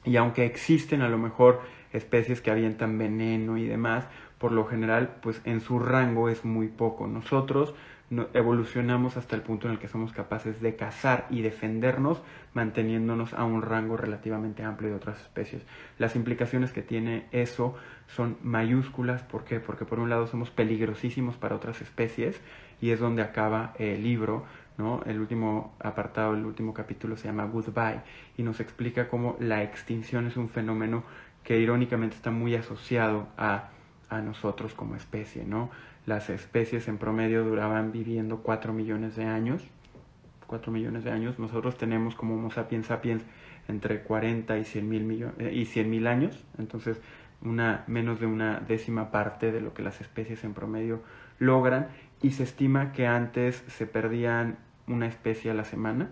Y 0.05 0.17
aunque 0.17 0.45
existen 0.45 1.03
a 1.03 1.09
lo 1.09 1.19
mejor 1.19 1.61
especies 1.93 2.41
que 2.41 2.51
avientan 2.51 2.99
veneno 2.99 3.57
y 3.57 3.67
demás, 3.67 4.07
por 4.39 4.51
lo 4.51 4.65
general, 4.65 5.17
pues 5.23 5.41
en 5.45 5.61
su 5.61 5.79
rango 5.79 6.29
es 6.29 6.45
muy 6.45 6.67
poco. 6.67 7.07
Nosotros 7.07 7.75
evolucionamos 8.35 9.17
hasta 9.17 9.37
el 9.37 9.43
punto 9.43 9.67
en 9.67 9.75
el 9.75 9.79
que 9.79 9.89
somos 9.89 10.13
capaces 10.13 10.61
de 10.61 10.77
cazar 10.77 11.27
y 11.31 11.41
defendernos 11.41 12.21
manteniéndonos 12.53 13.33
a 13.33 13.45
un 13.45 13.63
rango 13.63 13.97
relativamente 13.97 14.63
amplio 14.65 14.91
de 14.91 14.97
otras 14.97 15.21
especies. 15.21 15.63
Las 15.99 16.15
implicaciones 16.15 16.73
que 16.73 16.83
tiene 16.83 17.27
eso 17.33 17.75
son 18.09 18.37
mayúsculas. 18.43 19.23
¿Por 19.23 19.45
qué? 19.45 19.61
Porque 19.61 19.85
por 19.85 19.99
un 19.99 20.11
lado 20.11 20.27
somos 20.27 20.51
peligrosísimos 20.51 21.37
para 21.37 21.57
otras 21.57 21.81
especies 21.81 22.41
y 22.81 22.91
es 22.91 23.01
donde 23.01 23.23
acaba 23.23 23.73
el 23.79 24.03
libro. 24.03 24.45
¿No? 24.79 25.03
El 25.05 25.21
último 25.21 25.75
apartado, 25.81 26.35
el 26.35 26.45
último 26.45 26.75
capítulo 26.75 27.17
se 27.17 27.29
llama 27.29 27.45
Goodbye 27.45 28.01
y 28.37 28.43
nos 28.43 28.61
explica 28.61 29.09
cómo 29.09 29.37
la 29.39 29.63
extinción 29.63 30.27
es 30.27 30.37
un 30.37 30.49
fenómeno 30.49 31.05
que 31.45 31.59
irónicamente 31.59 32.17
está 32.17 32.31
muy 32.31 32.55
asociado 32.55 33.29
a, 33.37 33.71
a 34.09 34.21
nosotros 34.21 34.75
como 34.75 34.97
especie, 34.97 35.45
¿no? 35.45 35.71
las 36.07 36.31
especies 36.31 36.89
en 36.89 36.99
promedio 36.99 37.45
duraban 37.45 37.93
viviendo 37.93 38.39
4 38.39 38.73
millones 38.73 39.17
de 39.17 39.25
años. 39.25 39.63
4 40.49 40.73
millones 40.73 41.05
de 41.05 41.11
años. 41.11 41.39
Nosotros 41.39 41.79
tenemos 41.79 42.15
como 42.15 42.35
Homo 42.35 42.51
sapiens 42.51 42.87
sapiens 42.87 43.23
entre 43.69 44.03
40 44.03 44.59
y 44.59 44.65
100 44.65 44.89
mil, 44.89 45.31
eh, 45.39 45.53
y 45.55 45.65
100 45.65 45.91
mil 45.91 46.07
años. 46.07 46.45
Entonces, 46.59 47.01
una, 47.41 47.85
menos 47.87 48.21
de 48.21 48.27
una 48.27 48.61
décima 48.61 49.11
parte 49.11 49.53
de 49.53 49.61
lo 49.61 49.75
que 49.75 49.83
las 49.83 50.01
especies 50.01 50.43
en 50.45 50.55
promedio 50.55 51.03
logran. 51.39 51.89
Y 52.23 52.31
se 52.31 52.45
estima 52.45 52.93
que 52.93 53.07
antes 53.07 53.65
se 53.69 53.87
perdían 53.87 54.59
una 54.87 55.07
especie 55.07 55.51
a 55.51 55.55
la 55.55 55.65
semana 55.65 56.11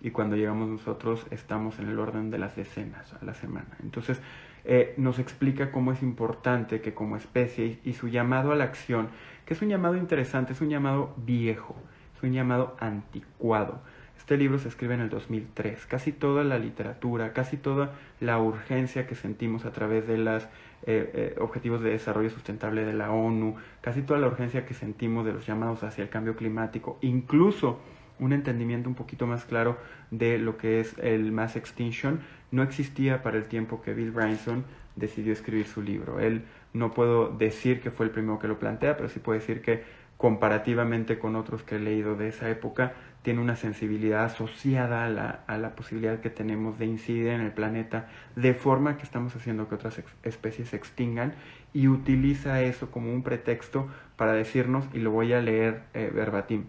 y 0.00 0.10
cuando 0.10 0.36
llegamos 0.36 0.68
nosotros 0.68 1.26
estamos 1.30 1.78
en 1.78 1.88
el 1.88 1.98
orden 1.98 2.30
de 2.30 2.38
las 2.38 2.56
decenas 2.56 3.14
a 3.14 3.24
la 3.24 3.34
semana. 3.34 3.76
Entonces, 3.82 4.20
eh, 4.64 4.94
nos 4.96 5.18
explica 5.18 5.70
cómo 5.72 5.92
es 5.92 6.02
importante 6.02 6.80
que 6.80 6.94
como 6.94 7.16
especie 7.16 7.78
y 7.84 7.94
su 7.94 8.08
llamado 8.08 8.52
a 8.52 8.56
la 8.56 8.64
acción 8.64 9.08
que 9.44 9.54
es 9.54 9.62
un 9.62 9.68
llamado 9.68 9.96
interesante, 9.96 10.52
es 10.52 10.60
un 10.60 10.70
llamado 10.70 11.14
viejo, 11.16 11.76
es 12.16 12.22
un 12.22 12.32
llamado 12.32 12.76
anticuado. 12.80 13.80
Este 14.16 14.36
libro 14.36 14.58
se 14.58 14.68
escribe 14.68 14.94
en 14.94 15.00
el 15.00 15.10
2003. 15.10 15.84
Casi 15.86 16.12
toda 16.12 16.44
la 16.44 16.58
literatura, 16.58 17.32
casi 17.32 17.56
toda 17.56 17.92
la 18.20 18.38
urgencia 18.38 19.06
que 19.06 19.16
sentimos 19.16 19.64
a 19.64 19.72
través 19.72 20.06
de 20.06 20.16
los 20.16 20.46
eh, 20.84 21.10
eh, 21.14 21.36
Objetivos 21.40 21.80
de 21.80 21.90
Desarrollo 21.90 22.30
Sustentable 22.30 22.84
de 22.84 22.92
la 22.92 23.10
ONU, 23.12 23.56
casi 23.80 24.02
toda 24.02 24.18
la 24.18 24.26
urgencia 24.26 24.66
que 24.66 24.74
sentimos 24.74 25.24
de 25.24 25.32
los 25.32 25.46
llamados 25.46 25.82
hacia 25.84 26.02
el 26.02 26.10
cambio 26.10 26.36
climático, 26.36 26.98
incluso 27.00 27.80
un 28.18 28.32
entendimiento 28.32 28.88
un 28.88 28.94
poquito 28.94 29.26
más 29.26 29.44
claro 29.44 29.78
de 30.10 30.38
lo 30.38 30.56
que 30.56 30.80
es 30.80 30.96
el 30.98 31.32
mass 31.32 31.56
extinction, 31.56 32.20
no 32.50 32.62
existía 32.62 33.22
para 33.22 33.38
el 33.38 33.44
tiempo 33.44 33.80
que 33.82 33.94
Bill 33.94 34.10
Bryson 34.10 34.64
decidió 34.96 35.32
escribir 35.32 35.66
su 35.66 35.82
libro. 35.82 36.20
Él 36.20 36.44
no 36.72 36.92
puedo 36.92 37.28
decir 37.28 37.80
que 37.80 37.90
fue 37.90 38.06
el 38.06 38.12
primero 38.12 38.38
que 38.38 38.48
lo 38.48 38.58
plantea, 38.58 38.96
pero 38.96 39.08
sí 39.08 39.18
puedo 39.18 39.38
decir 39.38 39.62
que 39.62 39.82
comparativamente 40.16 41.18
con 41.18 41.34
otros 41.34 41.62
que 41.62 41.76
he 41.76 41.80
leído 41.80 42.14
de 42.14 42.28
esa 42.28 42.48
época, 42.48 42.94
tiene 43.22 43.40
una 43.40 43.56
sensibilidad 43.56 44.24
asociada 44.24 45.04
a 45.04 45.08
la, 45.08 45.44
a 45.46 45.56
la, 45.56 45.76
posibilidad 45.76 46.20
que 46.20 46.30
tenemos 46.30 46.78
de 46.78 46.86
incidir 46.86 47.28
en 47.28 47.40
el 47.40 47.52
planeta 47.52 48.08
de 48.36 48.52
forma 48.54 48.96
que 48.96 49.04
estamos 49.04 49.34
haciendo 49.36 49.68
que 49.68 49.76
otras 49.76 50.02
especies 50.24 50.70
se 50.70 50.76
extingan 50.76 51.34
y 51.72 51.88
utiliza 51.88 52.62
eso 52.62 52.90
como 52.90 53.12
un 53.12 53.22
pretexto 53.22 53.88
para 54.16 54.32
decirnos, 54.32 54.84
y 54.92 54.98
lo 54.98 55.10
voy 55.10 55.32
a 55.32 55.40
leer 55.40 55.84
eh, 55.94 56.10
verbatim, 56.12 56.64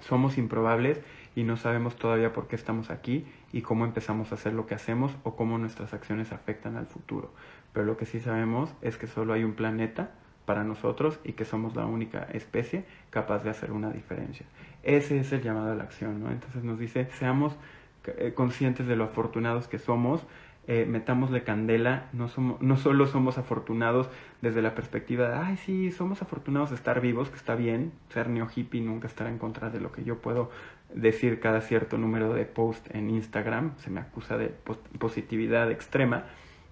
somos 0.00 0.38
improbables 0.38 1.00
y 1.34 1.42
no 1.44 1.56
sabemos 1.56 1.96
todavía 1.96 2.32
por 2.32 2.48
qué 2.48 2.56
estamos 2.56 2.90
aquí 2.90 3.26
y 3.52 3.62
cómo 3.62 3.84
empezamos 3.84 4.32
a 4.32 4.36
hacer 4.36 4.52
lo 4.52 4.66
que 4.66 4.74
hacemos 4.74 5.12
o 5.22 5.36
cómo 5.36 5.58
nuestras 5.58 5.94
acciones 5.94 6.32
afectan 6.32 6.76
al 6.76 6.86
futuro. 6.86 7.32
Pero 7.72 7.86
lo 7.86 7.96
que 7.96 8.06
sí 8.06 8.20
sabemos 8.20 8.74
es 8.82 8.96
que 8.96 9.06
solo 9.06 9.34
hay 9.34 9.44
un 9.44 9.54
planeta 9.54 10.10
para 10.46 10.64
nosotros 10.64 11.18
y 11.24 11.32
que 11.32 11.44
somos 11.44 11.76
la 11.76 11.84
única 11.84 12.26
especie 12.32 12.84
capaz 13.10 13.42
de 13.42 13.50
hacer 13.50 13.72
una 13.72 13.90
diferencia. 13.90 14.46
Ese 14.82 15.18
es 15.18 15.32
el 15.32 15.42
llamado 15.42 15.72
a 15.72 15.74
la 15.74 15.84
acción, 15.84 16.22
¿no? 16.22 16.30
Entonces 16.30 16.62
nos 16.62 16.78
dice, 16.78 17.08
seamos 17.18 17.56
eh, 18.06 18.32
conscientes 18.34 18.86
de 18.86 18.96
lo 18.96 19.04
afortunados 19.04 19.66
que 19.68 19.78
somos, 19.78 20.24
eh, 20.68 20.84
metámosle 20.84 21.44
candela, 21.44 22.08
no, 22.12 22.28
somos, 22.28 22.60
no 22.60 22.76
solo 22.76 23.06
somos 23.06 23.38
afortunados 23.38 24.08
desde 24.42 24.62
la 24.62 24.74
perspectiva 24.74 25.28
de, 25.28 25.34
ay, 25.36 25.56
sí, 25.56 25.92
somos 25.92 26.22
afortunados 26.22 26.70
de 26.70 26.76
estar 26.76 27.00
vivos, 27.00 27.30
que 27.30 27.36
está 27.36 27.54
bien, 27.54 27.92
ser 28.08 28.28
neo 28.28 28.48
hippie 28.52 28.80
nunca 28.80 29.06
estará 29.06 29.30
en 29.30 29.38
contra 29.38 29.70
de 29.70 29.80
lo 29.80 29.92
que 29.92 30.02
yo 30.02 30.18
puedo 30.18 30.50
decir 30.92 31.38
cada 31.38 31.60
cierto 31.60 31.98
número 31.98 32.32
de 32.32 32.44
post 32.46 32.92
en 32.94 33.10
Instagram, 33.10 33.76
se 33.78 33.90
me 33.90 34.00
acusa 34.00 34.36
de 34.36 34.52
positividad 34.98 35.70
extrema, 35.70 36.24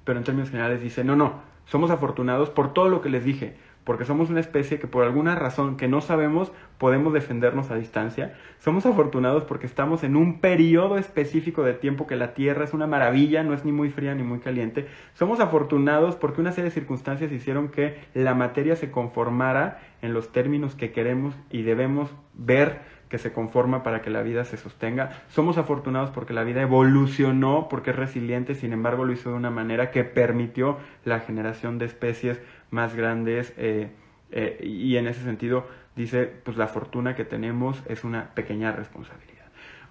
pero 0.05 0.19
en 0.19 0.25
términos 0.25 0.51
generales 0.51 0.83
dice, 0.83 1.05
no, 1.05 1.15
no, 1.15 1.43
somos 1.65 1.91
afortunados 1.91 2.51
por 2.51 2.73
todo 2.73 2.89
lo 2.89 3.01
que 3.01 3.11
les 3.11 3.25
dije, 3.25 3.57
porque 3.85 4.05
somos 4.05 4.31
una 4.31 4.41
especie 4.41 4.79
que 4.79 4.87
por 4.87 5.05
alguna 5.05 5.35
razón 5.35 5.77
que 5.77 5.89
no 5.89 6.01
sabemos 6.01 6.53
podemos 6.79 7.13
defendernos 7.13 7.71
a 7.71 7.77
distancia. 7.77 8.35
Somos 8.59 8.87
afortunados 8.87 9.45
porque 9.45 9.67
estamos 9.67 10.03
en 10.03 10.17
un 10.17 10.41
periodo 10.41 10.99
específico 10.99 11.63
de 11.63 11.75
tiempo 11.75 12.07
que 12.07 12.17
la 12.17 12.35
Tierra 12.35 12.65
es 12.65 12.73
una 12.73 12.87
maravilla, 12.87 13.43
no 13.43 13.55
es 13.55 13.65
ni 13.65 13.73
muy 13.73 13.91
fría 13.91 14.15
ni 14.15 14.23
muy 14.23 14.41
caliente. 14.41 14.87
Somos 15.13 15.41
afortunados 15.41 16.17
porque 16.17 16.41
una 16.41 16.53
serie 16.53 16.71
de 16.71 16.75
circunstancias 16.75 17.31
hicieron 17.31 17.69
que 17.69 17.99
la 18.15 18.35
materia 18.35 18.75
se 18.77 18.91
conformara 18.91 19.81
en 20.03 20.15
los 20.15 20.33
términos 20.33 20.75
que 20.75 20.93
queremos 20.93 21.35
y 21.51 21.63
debemos 21.63 22.11
ver 22.35 22.95
que 23.09 23.19
se 23.19 23.33
conforma 23.33 23.83
para 23.83 24.03
que 24.03 24.11
la 24.11 24.23
vida 24.23 24.45
se 24.45 24.57
sostenga. 24.57 25.23
Somos 25.29 25.57
afortunados 25.57 26.11
porque 26.11 26.33
la 26.33 26.43
vida 26.43 26.63
evolucionó, 26.63 27.69
porque 27.69 27.91
es 27.91 27.97
resiliente, 27.97 28.57
sin 28.57 28.73
embargo 28.73 29.05
lo 29.05 29.13
hizo 29.13 29.31
de 29.31 29.37
una 29.37 29.51
manera 29.51 29.91
que 29.91 30.03
permitió 30.03 30.79
la 31.05 31.21
generación 31.21 31.79
de 31.79 31.85
especies 31.87 32.41
más 32.71 32.95
grandes 32.95 33.53
eh, 33.57 33.91
eh, 34.31 34.61
y 34.63 34.97
en 34.97 35.07
ese 35.07 35.23
sentido 35.23 35.67
dice, 35.97 36.25
pues 36.27 36.57
la 36.57 36.67
fortuna 36.67 37.15
que 37.15 37.25
tenemos 37.25 37.83
es 37.89 38.05
una 38.05 38.35
pequeña 38.35 38.73
responsabilidad. 38.73 39.35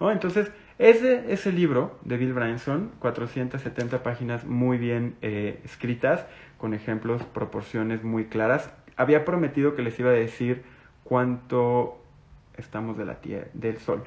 Entonces, 0.00 0.52
ese, 0.78 1.32
ese 1.32 1.50
libro 1.50 1.98
de 2.02 2.18
Bill 2.18 2.34
Branson, 2.34 2.90
470 2.98 4.02
páginas 4.02 4.44
muy 4.44 4.76
bien 4.76 5.16
eh, 5.22 5.60
escritas, 5.64 6.26
con 6.58 6.74
ejemplos, 6.74 7.22
proporciones 7.22 8.04
muy 8.04 8.26
claras, 8.26 8.70
había 8.96 9.24
prometido 9.24 9.74
que 9.74 9.82
les 9.82 9.98
iba 9.98 10.10
a 10.10 10.14
decir 10.14 10.62
cuánto 11.04 12.02
estamos 12.56 12.98
de 12.98 13.06
la 13.06 13.20
tierra, 13.20 13.46
del 13.54 13.78
Sol. 13.78 14.02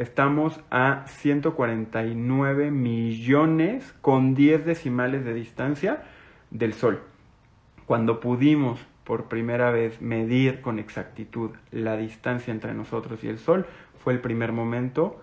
Estamos 0.00 0.58
a 0.70 1.04
149 1.08 2.70
millones 2.70 3.94
con 4.00 4.34
10 4.34 4.64
decimales 4.64 5.26
de 5.26 5.34
distancia 5.34 6.04
del 6.50 6.74
Sol. 6.74 7.00
Cuando 7.86 8.20
pudimos 8.20 8.80
por 9.04 9.24
primera 9.24 9.70
vez 9.70 10.00
medir 10.00 10.60
con 10.60 10.78
exactitud 10.78 11.50
la 11.70 11.96
distancia 11.96 12.52
entre 12.52 12.74
nosotros 12.74 13.24
y 13.24 13.28
el 13.28 13.38
Sol, 13.38 13.66
fue 14.02 14.12
el 14.12 14.20
primer 14.20 14.52
momento 14.52 15.20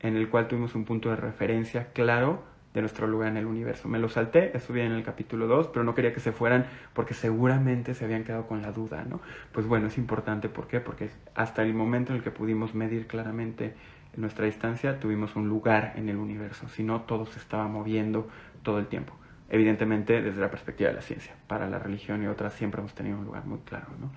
en 0.00 0.16
el 0.16 0.28
cual 0.28 0.48
tuvimos 0.48 0.74
un 0.74 0.84
punto 0.84 1.10
de 1.10 1.16
referencia 1.16 1.92
claro 1.92 2.42
de 2.74 2.80
nuestro 2.80 3.06
lugar 3.06 3.28
en 3.28 3.36
el 3.36 3.46
universo. 3.46 3.88
Me 3.88 3.98
lo 3.98 4.08
salté, 4.08 4.56
estuve 4.56 4.84
en 4.84 4.92
el 4.92 5.02
capítulo 5.02 5.46
2, 5.46 5.68
pero 5.68 5.84
no 5.84 5.94
quería 5.94 6.14
que 6.14 6.20
se 6.20 6.32
fueran 6.32 6.66
porque 6.94 7.14
seguramente 7.14 7.94
se 7.94 8.04
habían 8.04 8.24
quedado 8.24 8.46
con 8.46 8.62
la 8.62 8.72
duda, 8.72 9.04
¿no? 9.06 9.20
Pues 9.52 9.66
bueno, 9.66 9.88
es 9.88 9.98
importante, 9.98 10.48
¿por 10.48 10.66
qué? 10.66 10.80
Porque 10.80 11.10
hasta 11.34 11.62
el 11.62 11.74
momento 11.74 12.12
en 12.12 12.18
el 12.18 12.24
que 12.24 12.30
pudimos 12.30 12.74
medir 12.74 13.06
claramente 13.06 13.74
nuestra 14.16 14.46
distancia, 14.46 15.00
tuvimos 15.00 15.36
un 15.36 15.48
lugar 15.48 15.94
en 15.96 16.08
el 16.08 16.16
universo, 16.16 16.68
si 16.68 16.82
no, 16.82 17.02
todo 17.02 17.26
se 17.26 17.38
estaba 17.38 17.68
moviendo 17.68 18.28
todo 18.62 18.78
el 18.78 18.86
tiempo. 18.86 19.14
Evidentemente, 19.52 20.22
desde 20.22 20.40
la 20.40 20.50
perspectiva 20.50 20.88
de 20.88 20.96
la 20.96 21.02
ciencia, 21.02 21.34
para 21.46 21.68
la 21.68 21.78
religión 21.78 22.22
y 22.22 22.26
otras 22.26 22.54
siempre 22.54 22.80
hemos 22.80 22.94
tenido 22.94 23.18
un 23.18 23.26
lugar 23.26 23.44
muy 23.44 23.58
claro, 23.58 23.88
¿no? 24.00 24.10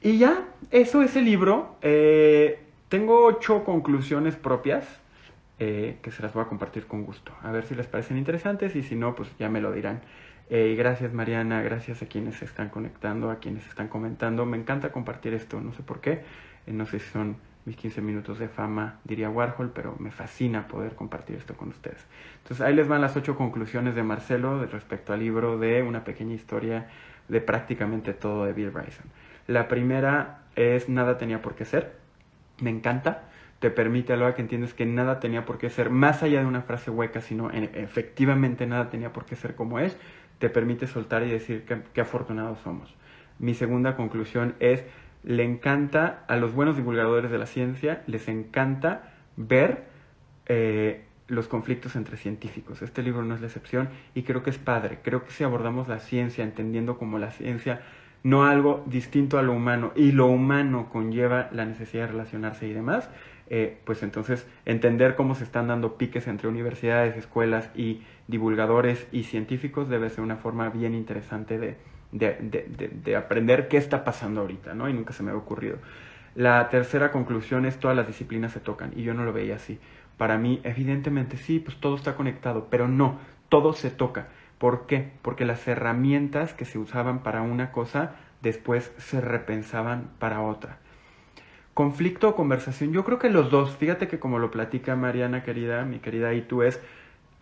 Y 0.00 0.18
ya, 0.18 0.44
eso 0.70 1.02
es 1.02 1.16
el 1.16 1.24
libro. 1.24 1.74
Eh, 1.82 2.60
tengo 2.88 3.24
ocho 3.24 3.64
conclusiones 3.64 4.36
propias 4.36 4.86
eh, 5.58 5.98
que 6.00 6.12
se 6.12 6.22
las 6.22 6.32
voy 6.32 6.44
a 6.44 6.46
compartir 6.46 6.86
con 6.86 7.04
gusto. 7.04 7.32
A 7.42 7.50
ver 7.50 7.64
si 7.64 7.74
les 7.74 7.88
parecen 7.88 8.16
interesantes 8.16 8.76
y 8.76 8.84
si 8.84 8.94
no, 8.94 9.16
pues 9.16 9.28
ya 9.36 9.48
me 9.48 9.60
lo 9.60 9.72
dirán. 9.72 10.02
Eh, 10.48 10.76
gracias 10.78 11.12
Mariana, 11.12 11.62
gracias 11.62 12.00
a 12.02 12.06
quienes 12.06 12.36
se 12.36 12.44
están 12.44 12.68
conectando, 12.68 13.30
a 13.30 13.40
quienes 13.40 13.66
están 13.66 13.88
comentando. 13.88 14.46
Me 14.46 14.56
encanta 14.56 14.92
compartir 14.92 15.34
esto, 15.34 15.60
no 15.60 15.72
sé 15.72 15.82
por 15.82 16.00
qué. 16.00 16.22
No 16.68 16.86
sé 16.86 17.00
si 17.00 17.10
son 17.10 17.36
mis 17.64 17.76
15 17.76 18.00
minutos 18.02 18.38
de 18.38 18.48
fama, 18.48 19.00
diría 19.04 19.30
Warhol, 19.30 19.70
pero 19.70 19.96
me 19.98 20.10
fascina 20.10 20.68
poder 20.68 20.94
compartir 20.94 21.36
esto 21.36 21.54
con 21.54 21.68
ustedes. 21.68 22.04
Entonces 22.42 22.64
ahí 22.64 22.74
les 22.74 22.88
van 22.88 23.00
las 23.00 23.16
ocho 23.16 23.36
conclusiones 23.36 23.94
de 23.94 24.02
Marcelo 24.02 24.64
respecto 24.66 25.12
al 25.12 25.20
libro 25.20 25.58
de 25.58 25.82
una 25.82 26.04
pequeña 26.04 26.34
historia 26.34 26.88
de 27.28 27.40
prácticamente 27.40 28.12
todo 28.12 28.44
de 28.44 28.52
Bill 28.52 28.70
Bryson. 28.70 29.06
La 29.46 29.68
primera 29.68 30.42
es 30.56 30.88
Nada 30.88 31.18
tenía 31.18 31.40
por 31.40 31.54
qué 31.54 31.64
ser. 31.64 31.96
Me 32.60 32.70
encanta 32.70 33.24
te 33.64 33.70
permite 33.70 34.12
a 34.12 34.16
la 34.18 34.34
que 34.34 34.42
entiendes 34.42 34.74
que 34.74 34.84
nada 34.84 35.20
tenía 35.20 35.46
por 35.46 35.56
qué 35.56 35.70
ser 35.70 35.88
más 35.88 36.22
allá 36.22 36.40
de 36.40 36.44
una 36.44 36.60
frase 36.60 36.90
hueca, 36.90 37.22
sino 37.22 37.50
en, 37.50 37.70
efectivamente 37.72 38.66
nada 38.66 38.90
tenía 38.90 39.14
por 39.14 39.24
qué 39.24 39.36
ser 39.36 39.54
como 39.54 39.78
es, 39.78 39.96
te 40.38 40.50
permite 40.50 40.86
soltar 40.86 41.22
y 41.22 41.30
decir 41.30 41.64
qué 41.94 42.00
afortunados 42.02 42.58
somos. 42.58 42.94
Mi 43.38 43.54
segunda 43.54 43.96
conclusión 43.96 44.54
es, 44.60 44.84
le 45.24 45.42
encanta 45.44 46.24
a 46.28 46.36
los 46.36 46.54
buenos 46.54 46.76
divulgadores 46.76 47.30
de 47.30 47.38
la 47.38 47.46
ciencia, 47.46 48.02
les 48.06 48.28
encanta 48.28 49.14
ver 49.36 49.84
eh, 50.46 51.04
los 51.28 51.48
conflictos 51.48 51.96
entre 51.96 52.16
científicos. 52.16 52.82
Este 52.82 53.02
libro 53.02 53.24
no 53.24 53.34
es 53.34 53.40
la 53.40 53.46
excepción 53.46 53.88
y 54.14 54.22
creo 54.22 54.42
que 54.42 54.50
es 54.50 54.58
padre. 54.58 54.98
Creo 55.02 55.24
que 55.24 55.30
si 55.30 55.42
abordamos 55.44 55.88
la 55.88 55.98
ciencia 55.98 56.44
entendiendo 56.44 56.98
como 56.98 57.18
la 57.18 57.30
ciencia 57.30 57.80
no 58.22 58.44
algo 58.44 58.82
distinto 58.86 59.38
a 59.38 59.42
lo 59.42 59.52
humano 59.52 59.92
y 59.94 60.12
lo 60.12 60.26
humano 60.26 60.88
conlleva 60.90 61.48
la 61.52 61.64
necesidad 61.66 62.04
de 62.04 62.12
relacionarse 62.12 62.66
y 62.66 62.72
demás, 62.72 63.08
eh, 63.48 63.78
pues 63.84 64.02
entonces 64.02 64.46
entender 64.64 65.14
cómo 65.14 65.34
se 65.34 65.44
están 65.44 65.68
dando 65.68 65.96
piques 65.96 66.26
entre 66.26 66.48
universidades, 66.48 67.16
escuelas 67.16 67.70
y 67.74 68.02
divulgadores 68.26 69.06
y 69.12 69.24
científicos 69.24 69.90
debe 69.90 70.08
ser 70.08 70.24
una 70.24 70.36
forma 70.36 70.70
bien 70.70 70.94
interesante 70.94 71.58
de, 71.58 71.76
de, 72.14 73.16
aprender 73.16 73.68
qué 73.68 73.76
está 73.76 74.04
pasando 74.04 74.40
ahorita, 74.40 74.74
¿no? 74.74 74.88
Y 74.88 74.92
nunca 74.92 75.12
se 75.12 75.22
me 75.22 75.32
ha 75.32 75.36
ocurrido. 75.36 75.78
La 76.34 76.68
tercera 76.68 77.12
conclusión 77.12 77.66
es 77.66 77.78
todas 77.78 77.96
las 77.96 78.06
disciplinas 78.06 78.52
se 78.52 78.60
tocan 78.60 78.92
y 78.96 79.02
yo 79.02 79.14
no 79.14 79.24
lo 79.24 79.32
veía 79.32 79.56
así. 79.56 79.78
Para 80.16 80.38
mí, 80.38 80.60
evidentemente 80.64 81.36
sí, 81.36 81.58
pues 81.58 81.76
todo 81.78 81.96
está 81.96 82.14
conectado, 82.14 82.68
pero 82.70 82.88
no, 82.88 83.18
todo 83.48 83.72
se 83.72 83.90
toca. 83.90 84.28
¿Por 84.58 84.86
qué? 84.86 85.10
Porque 85.22 85.44
las 85.44 85.66
herramientas 85.66 86.54
que 86.54 86.64
se 86.64 86.78
usaban 86.78 87.22
para 87.22 87.42
una 87.42 87.72
cosa 87.72 88.12
después 88.42 88.92
se 88.98 89.20
repensaban 89.20 90.10
para 90.18 90.40
otra. 90.40 90.78
Conflicto 91.72 92.28
o 92.28 92.36
conversación, 92.36 92.92
yo 92.92 93.04
creo 93.04 93.18
que 93.18 93.30
los 93.30 93.50
dos, 93.50 93.76
fíjate 93.76 94.06
que 94.06 94.20
como 94.20 94.38
lo 94.38 94.52
platica 94.52 94.94
Mariana 94.94 95.42
querida, 95.42 95.84
mi 95.84 95.98
querida 95.98 96.32
y 96.34 96.42
tú 96.42 96.62
es, 96.62 96.80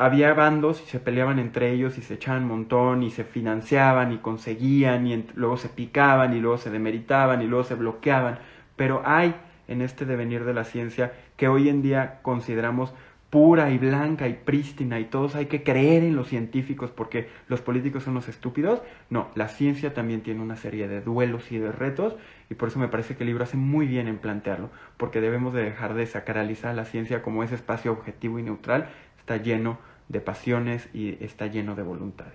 había 0.04 0.34
bandos 0.34 0.82
y 0.82 0.90
se 0.90 0.98
peleaban 0.98 1.38
entre 1.38 1.70
ellos 1.72 1.96
y 1.96 2.02
se 2.02 2.14
echaban 2.14 2.46
montón 2.46 3.02
y 3.02 3.10
se 3.10 3.22
financiaban 3.22 4.12
y 4.12 4.18
conseguían 4.18 5.06
y 5.06 5.24
luego 5.34 5.56
se 5.56 5.68
picaban 5.68 6.34
y 6.34 6.40
luego 6.40 6.58
se 6.58 6.70
demeritaban 6.70 7.40
y 7.40 7.46
luego 7.46 7.64
se 7.64 7.76
bloqueaban, 7.76 8.38
pero 8.74 9.02
hay 9.04 9.34
en 9.68 9.80
este 9.80 10.04
devenir 10.04 10.44
de 10.44 10.54
la 10.54 10.64
ciencia 10.64 11.12
que 11.36 11.46
hoy 11.46 11.68
en 11.68 11.82
día 11.82 12.18
consideramos 12.22 12.92
pura 13.30 13.70
y 13.70 13.78
blanca 13.78 14.28
y 14.28 14.34
prístina 14.34 15.00
y 15.00 15.06
todos 15.06 15.36
hay 15.36 15.46
que 15.46 15.62
creer 15.62 16.02
en 16.02 16.16
los 16.16 16.28
científicos 16.28 16.90
porque 16.90 17.28
los 17.48 17.62
políticos 17.62 18.02
son 18.02 18.12
los 18.12 18.28
estúpidos. 18.28 18.82
No, 19.08 19.30
la 19.34 19.48
ciencia 19.48 19.94
también 19.94 20.20
tiene 20.20 20.42
una 20.42 20.56
serie 20.56 20.86
de 20.86 21.00
duelos 21.00 21.50
y 21.50 21.58
de 21.58 21.72
retos 21.72 22.14
y 22.50 22.54
por 22.54 22.68
eso 22.68 22.78
me 22.78 22.88
parece 22.88 23.16
que 23.16 23.22
el 23.22 23.28
libro 23.28 23.44
hace 23.44 23.56
muy 23.56 23.86
bien 23.86 24.08
en 24.08 24.18
plantearlo, 24.18 24.68
porque 24.98 25.22
debemos 25.22 25.54
de 25.54 25.62
dejar 25.62 25.94
de 25.94 26.06
sacralizar 26.06 26.74
la 26.74 26.84
ciencia 26.84 27.22
como 27.22 27.42
ese 27.42 27.54
espacio 27.54 27.92
objetivo 27.92 28.38
y 28.38 28.42
neutral, 28.42 28.90
está 29.18 29.38
lleno 29.38 29.78
de 29.78 29.91
pasiones 30.20 30.88
y 30.92 31.22
está 31.24 31.46
lleno 31.46 31.74
de 31.74 31.82
voluntades. 31.82 32.34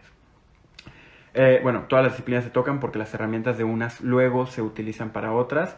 Eh, 1.33 1.59
bueno, 1.61 1.83
todas 1.87 2.03
las 2.03 2.13
disciplinas 2.13 2.43
se 2.43 2.49
tocan 2.49 2.79
porque 2.79 2.97
las 2.97 3.13
herramientas 3.13 3.57
de 3.57 3.63
unas 3.63 4.01
luego 4.01 4.47
se 4.47 4.61
utilizan 4.61 5.11
para 5.11 5.33
otras. 5.33 5.77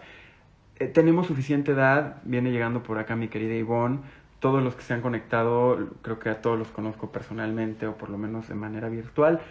Eh, 0.77 0.88
tenemos 0.88 1.27
suficiente 1.27 1.71
edad, 1.71 2.21
viene 2.23 2.51
llegando 2.51 2.81
por 2.81 2.97
acá 2.97 3.15
mi 3.15 3.27
querida 3.27 3.55
Ivonne, 3.55 3.99
todos 4.39 4.63
los 4.63 4.75
que 4.75 4.83
se 4.83 4.93
han 4.93 5.01
conectado, 5.01 5.89
creo 6.01 6.19
que 6.19 6.29
a 6.29 6.41
todos 6.41 6.57
los 6.57 6.69
conozco 6.69 7.12
personalmente 7.12 7.88
o 7.88 7.97
por 7.97 8.09
lo 8.09 8.17
menos 8.17 8.47
de 8.47 8.55
manera 8.55 8.88
virtual. 8.88 9.41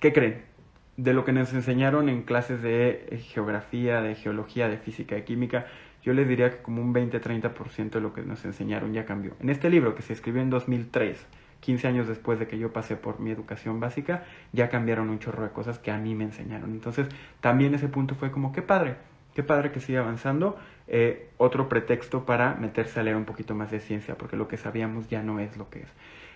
¿Qué 0.00 0.12
creen? 0.12 0.54
de 0.96 1.12
lo 1.12 1.24
que 1.24 1.32
nos 1.32 1.52
enseñaron 1.52 2.08
en 2.08 2.22
clases 2.22 2.62
de 2.62 3.20
geografía, 3.32 4.00
de 4.00 4.14
geología, 4.14 4.68
de 4.68 4.78
física, 4.78 5.14
de 5.14 5.24
química, 5.24 5.66
yo 6.02 6.12
les 6.12 6.28
diría 6.28 6.50
que 6.50 6.58
como 6.58 6.82
un 6.82 6.94
20-30% 6.94 7.90
de 7.90 8.00
lo 8.00 8.12
que 8.12 8.22
nos 8.22 8.44
enseñaron 8.44 8.92
ya 8.92 9.04
cambió. 9.04 9.32
En 9.40 9.50
este 9.50 9.70
libro 9.70 9.94
que 9.94 10.02
se 10.02 10.12
escribió 10.12 10.42
en 10.42 10.50
2003, 10.50 11.26
15 11.64 11.88
años 11.88 12.06
después 12.06 12.38
de 12.38 12.46
que 12.46 12.58
yo 12.58 12.74
pasé 12.74 12.94
por 12.94 13.20
mi 13.20 13.30
educación 13.30 13.80
básica, 13.80 14.24
ya 14.52 14.68
cambiaron 14.68 15.08
un 15.08 15.18
chorro 15.18 15.44
de 15.44 15.48
cosas 15.48 15.78
que 15.78 15.90
a 15.90 15.96
mí 15.96 16.14
me 16.14 16.24
enseñaron. 16.24 16.72
Entonces, 16.72 17.08
también 17.40 17.74
ese 17.74 17.88
punto 17.88 18.14
fue 18.14 18.30
como, 18.30 18.52
qué 18.52 18.60
padre, 18.60 18.96
qué 19.34 19.42
padre 19.42 19.72
que 19.72 19.80
siga 19.80 20.00
avanzando. 20.00 20.58
Eh, 20.88 21.30
otro 21.38 21.70
pretexto 21.70 22.26
para 22.26 22.54
meterse 22.56 23.00
a 23.00 23.02
leer 23.02 23.16
un 23.16 23.24
poquito 23.24 23.54
más 23.54 23.70
de 23.70 23.80
ciencia, 23.80 24.16
porque 24.18 24.36
lo 24.36 24.46
que 24.46 24.58
sabíamos 24.58 25.08
ya 25.08 25.22
no 25.22 25.40
es 25.40 25.56
lo 25.56 25.70
que 25.70 25.80
es. 25.80 25.88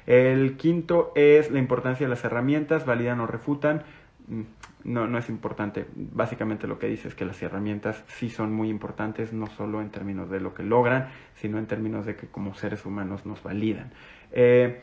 El 0.07 0.57
quinto 0.57 1.13
es 1.15 1.51
la 1.51 1.59
importancia 1.59 2.07
de 2.07 2.11
las 2.11 2.25
herramientas, 2.25 2.87
validan 2.87 3.21
o 3.21 3.27
refutan. 3.27 3.83
Mm, 4.29 4.43
no, 4.85 5.07
no 5.09 5.19
es 5.19 5.29
importante. 5.29 5.85
Básicamente 5.95 6.67
lo 6.67 6.79
que 6.79 6.87
dice 6.87 7.07
es 7.07 7.15
que 7.15 7.27
las 7.27 7.43
herramientas 7.43 8.03
sí 8.07 8.31
son 8.31 8.55
muy 8.55 8.71
importantes, 8.71 9.35
no 9.35 9.47
solo 9.49 9.83
en 9.83 9.91
términos 9.91 10.31
de 10.31 10.41
lo 10.41 10.55
que 10.55 10.63
logran, 10.63 11.09
sino 11.35 11.59
en 11.59 11.67
términos 11.67 12.07
de 12.07 12.17
que 12.17 12.29
como 12.29 12.55
seres 12.55 12.87
humanos 12.87 13.27
nos 13.27 13.43
validan. 13.43 13.91
Eh, 14.33 14.81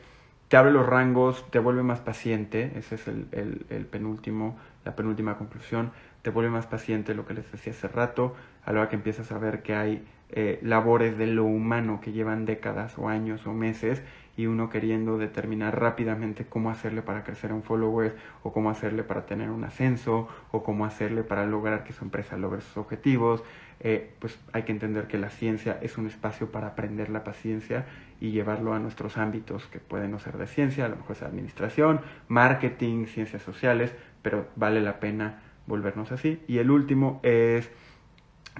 te 0.48 0.58
abre 0.58 0.72
los 0.72 0.86
rangos, 0.86 1.46
te 1.50 1.60
vuelve 1.60 1.84
más 1.84 2.00
paciente, 2.00 2.72
ese 2.76 2.96
es 2.96 3.08
el, 3.08 3.28
el, 3.32 3.86
penúltimo, 3.86 4.58
la 4.84 4.96
penúltima 4.96 5.38
conclusión, 5.38 5.92
te 6.22 6.30
vuelve 6.30 6.52
más 6.52 6.68
paciente, 6.68 7.16
lo 7.16 7.26
que 7.26 7.34
les 7.34 7.52
decía 7.52 7.74
hace 7.74 7.88
rato, 7.88 8.36
a 8.64 8.72
la 8.72 8.82
hora 8.82 8.90
que 8.90 8.96
empiezas 8.96 9.32
a 9.32 9.38
ver 9.38 9.62
que 9.64 9.76
hay 9.76 10.04
eh, 10.30 10.60
labores 10.64 11.18
de 11.18 11.28
lo 11.28 11.46
humano 11.46 12.00
que 12.02 12.12
llevan 12.12 12.46
décadas 12.46 12.98
o 12.98 13.10
años 13.10 13.46
o 13.46 13.54
meses 13.54 14.02
y 14.38 14.48
uno 14.48 14.70
queriendo 14.70 15.18
determinar 15.18 15.80
rápidamente 15.80 16.46
cómo 16.46 16.70
hacerle 16.70 17.02
para 17.02 17.24
crecer 17.24 17.54
un 17.54 17.64
follower 17.64 18.16
o 18.44 18.52
cómo 18.52 18.70
hacerle 18.70 19.04
para 19.04 19.26
tener 19.26 19.50
un 19.50 19.64
ascenso 19.64 20.28
o 20.52 20.64
cómo 20.64 20.86
hacerle 20.86 21.24
para 21.24 21.46
lograr 21.46 21.84
que 21.84 21.94
su 21.94 22.04
empresa 22.04 22.38
logre 22.38 22.62
sus 22.62 22.78
objetivos, 22.78 23.44
eh, 23.80 24.14
pues 24.20 24.40
hay 24.52 24.64
que 24.64 24.72
entender 24.72 25.08
que 25.08 25.18
la 25.18 25.30
ciencia 25.30 25.78
es 25.82 25.98
un 25.98 26.08
espacio 26.08 26.52
para 26.52 26.68
aprender 26.68 27.10
la 27.10 27.24
paciencia 27.24 27.86
y 28.20 28.32
llevarlo 28.32 28.74
a 28.74 28.80
nuestros 28.80 29.18
ámbitos 29.18 29.66
que 29.68 29.80
pueden 29.80 30.12
no 30.12 30.20
ser 30.20 30.38
de 30.38 30.48
ciencia, 30.48 30.86
a 30.86 30.90
lo 30.90 30.96
mejor 30.96 31.16
es 31.16 31.24
administración, 31.24 32.02
marketing, 32.28 33.06
ciencias 33.06 33.42
sociales, 33.42 33.94
pero 34.22 34.48
vale 34.56 34.82
la 34.82 35.00
pena 35.00 35.42
volvernos 35.68 36.12
así. 36.12 36.42
Y 36.48 36.60
el 36.60 36.72
último 36.72 37.20
es 37.24 37.70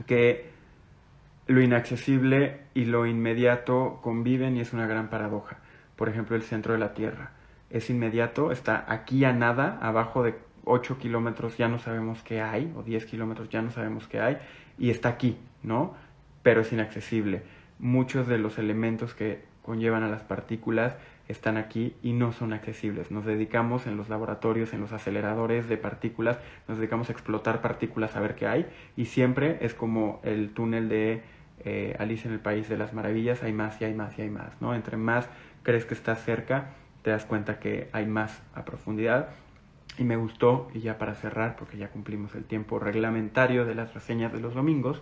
que 0.06 0.50
lo 1.48 1.62
inaccesible 1.62 2.62
y 2.74 2.86
lo 2.86 3.06
inmediato 3.06 4.00
conviven 4.02 4.58
y 4.58 4.62
es 4.62 4.74
una 4.74 4.88
gran 4.88 5.10
paradoja 5.10 5.60
por 5.96 6.10
ejemplo, 6.10 6.36
el 6.36 6.44
centro 6.44 6.74
de 6.74 6.80
la 6.80 6.94
Tierra. 6.94 7.32
Es 7.70 7.90
inmediato, 7.90 8.52
está 8.52 8.86
aquí 8.88 9.24
a 9.26 9.34
nada, 9.34 9.80
abajo 9.82 10.24
de 10.24 10.36
8 10.66 10.98
kilómetros 10.98 11.58
ya 11.58 11.68
no 11.68 11.80
sabemos 11.80 12.22
qué 12.24 12.42
hay, 12.42 12.72
o 12.76 12.84
10 12.84 13.06
kilómetros 13.06 13.50
ya 13.50 13.62
no 13.62 13.72
sabemos 13.72 14.08
qué 14.08 14.20
hay, 14.20 14.38
y 14.78 14.90
está 14.90 15.10
aquí, 15.10 15.38
¿no? 15.64 15.96
Pero 16.44 16.62
es 16.62 16.72
inaccesible. 16.72 17.44
Muchos 17.80 18.28
de 18.28 18.38
los 18.38 18.58
elementos 18.58 19.14
que 19.14 19.44
conllevan 19.62 20.04
a 20.04 20.10
las 20.10 20.24
partículas 20.24 20.96
están 21.28 21.58
aquí 21.58 21.96
y 22.04 22.14
no 22.14 22.32
son 22.32 22.54
accesibles. 22.54 23.12
Nos 23.12 23.26
dedicamos 23.26 23.88
en 23.88 23.98
los 23.98 24.10
laboratorios, 24.10 24.74
en 24.74 24.82
los 24.82 24.92
aceleradores 24.92 25.68
de 25.68 25.78
partículas, 25.78 26.38
nos 26.68 26.78
dedicamos 26.78 27.10
a 27.10 27.14
explotar 27.14 27.62
partículas 27.62 28.16
a 28.16 28.20
ver 28.20 28.36
qué 28.36 28.48
hay 28.48 28.68
y 28.96 29.06
siempre 29.06 29.58
es 29.62 29.74
como 29.74 30.22
el 30.24 30.52
túnel 30.52 30.88
de 30.88 31.24
eh, 31.64 31.96
Alice 32.00 32.28
en 32.28 32.34
el 32.34 32.40
País 32.40 32.70
de 32.70 32.78
las 32.78 32.94
Maravillas, 32.94 33.42
hay 33.42 33.54
más 33.54 33.82
y 33.82 33.86
hay 33.86 33.94
más 33.94 34.18
y 34.20 34.22
hay 34.22 34.30
más, 34.30 34.62
¿no? 34.62 34.76
Entre 34.76 34.98
más 34.98 35.28
crees 35.64 35.86
que 35.86 35.96
estás 35.96 36.24
cerca, 36.24 36.74
te 37.02 37.10
das 37.10 37.26
cuenta 37.26 37.60
que 37.60 37.90
hay 37.92 38.06
más 38.06 38.42
a 38.54 38.66
profundidad. 38.66 39.30
Y 39.98 40.04
me 40.04 40.18
gustó, 40.18 40.68
y 40.74 40.82
ya 40.82 40.98
para 40.98 41.16
cerrar, 41.16 41.56
porque 41.56 41.78
ya 41.78 41.90
cumplimos 41.90 42.36
el 42.36 42.44
tiempo 42.44 42.80
reglamentario 42.80 43.64
de 43.64 43.76
las 43.76 43.94
reseñas 43.94 44.34
de 44.34 44.42
los 44.42 44.54
domingos, 44.54 45.02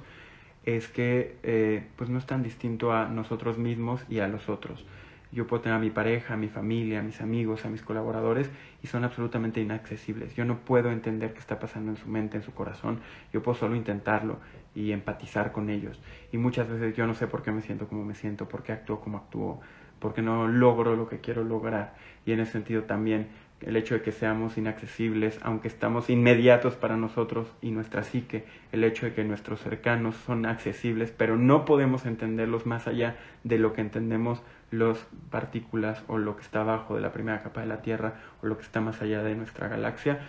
es 0.65 0.87
que 0.87 1.37
eh, 1.43 1.85
pues 1.95 2.09
no 2.09 2.17
es 2.17 2.25
tan 2.25 2.43
distinto 2.43 2.93
a 2.93 3.07
nosotros 3.07 3.57
mismos 3.57 4.03
y 4.09 4.19
a 4.19 4.27
los 4.27 4.49
otros. 4.49 4.85
Yo 5.31 5.47
puedo 5.47 5.63
tener 5.63 5.77
a 5.77 5.81
mi 5.81 5.89
pareja, 5.89 6.35
a 6.35 6.37
mi 6.37 6.47
familia, 6.47 6.99
a 6.99 7.01
mis 7.01 7.19
amigos, 7.19 7.65
a 7.65 7.69
mis 7.69 7.81
colaboradores 7.81 8.51
y 8.83 8.87
son 8.87 9.03
absolutamente 9.03 9.61
inaccesibles. 9.61 10.35
Yo 10.35 10.45
no 10.45 10.59
puedo 10.59 10.91
entender 10.91 11.33
qué 11.33 11.39
está 11.39 11.59
pasando 11.59 11.89
en 11.91 11.97
su 11.97 12.07
mente, 12.07 12.37
en 12.37 12.43
su 12.43 12.53
corazón. 12.53 12.99
Yo 13.31 13.41
puedo 13.41 13.57
solo 13.57 13.75
intentarlo 13.75 14.37
y 14.75 14.91
empatizar 14.91 15.51
con 15.51 15.71
ellos. 15.71 15.99
Y 16.31 16.37
muchas 16.37 16.69
veces 16.69 16.95
yo 16.95 17.07
no 17.07 17.15
sé 17.15 17.25
por 17.25 17.41
qué 17.41 17.51
me 17.51 17.61
siento 17.61 17.87
como 17.87 18.05
me 18.05 18.13
siento, 18.13 18.47
por 18.47 18.61
qué 18.61 18.73
actúo 18.73 19.01
como 19.01 19.17
actúo 19.17 19.59
porque 20.03 20.21
no 20.21 20.49
logro 20.49 20.97
lo 20.97 21.07
que 21.07 21.21
quiero 21.21 21.45
lograr. 21.45 21.95
Y 22.25 22.33
en 22.33 22.41
ese 22.41 22.51
sentido 22.51 22.83
también 22.83 23.29
el 23.65 23.75
hecho 23.75 23.95
de 23.95 24.01
que 24.01 24.11
seamos 24.11 24.57
inaccesibles, 24.57 25.39
aunque 25.41 25.67
estamos 25.67 26.09
inmediatos 26.09 26.75
para 26.75 26.97
nosotros 26.97 27.47
y 27.61 27.71
nuestra 27.71 28.03
psique, 28.03 28.45
el 28.71 28.83
hecho 28.83 29.05
de 29.05 29.13
que 29.13 29.23
nuestros 29.23 29.61
cercanos 29.61 30.15
son 30.15 30.45
accesibles, 30.45 31.11
pero 31.11 31.37
no 31.37 31.65
podemos 31.65 32.05
entenderlos 32.05 32.65
más 32.65 32.87
allá 32.87 33.15
de 33.43 33.57
lo 33.57 33.73
que 33.73 33.81
entendemos 33.81 34.41
las 34.71 35.05
partículas 35.29 36.03
o 36.07 36.17
lo 36.17 36.35
que 36.35 36.41
está 36.41 36.61
abajo 36.61 36.95
de 36.95 37.01
la 37.01 37.11
primera 37.11 37.41
capa 37.43 37.61
de 37.61 37.67
la 37.67 37.81
Tierra 37.81 38.15
o 38.41 38.47
lo 38.47 38.57
que 38.57 38.63
está 38.63 38.81
más 38.81 39.01
allá 39.01 39.23
de 39.23 39.35
nuestra 39.35 39.67
galaxia, 39.67 40.19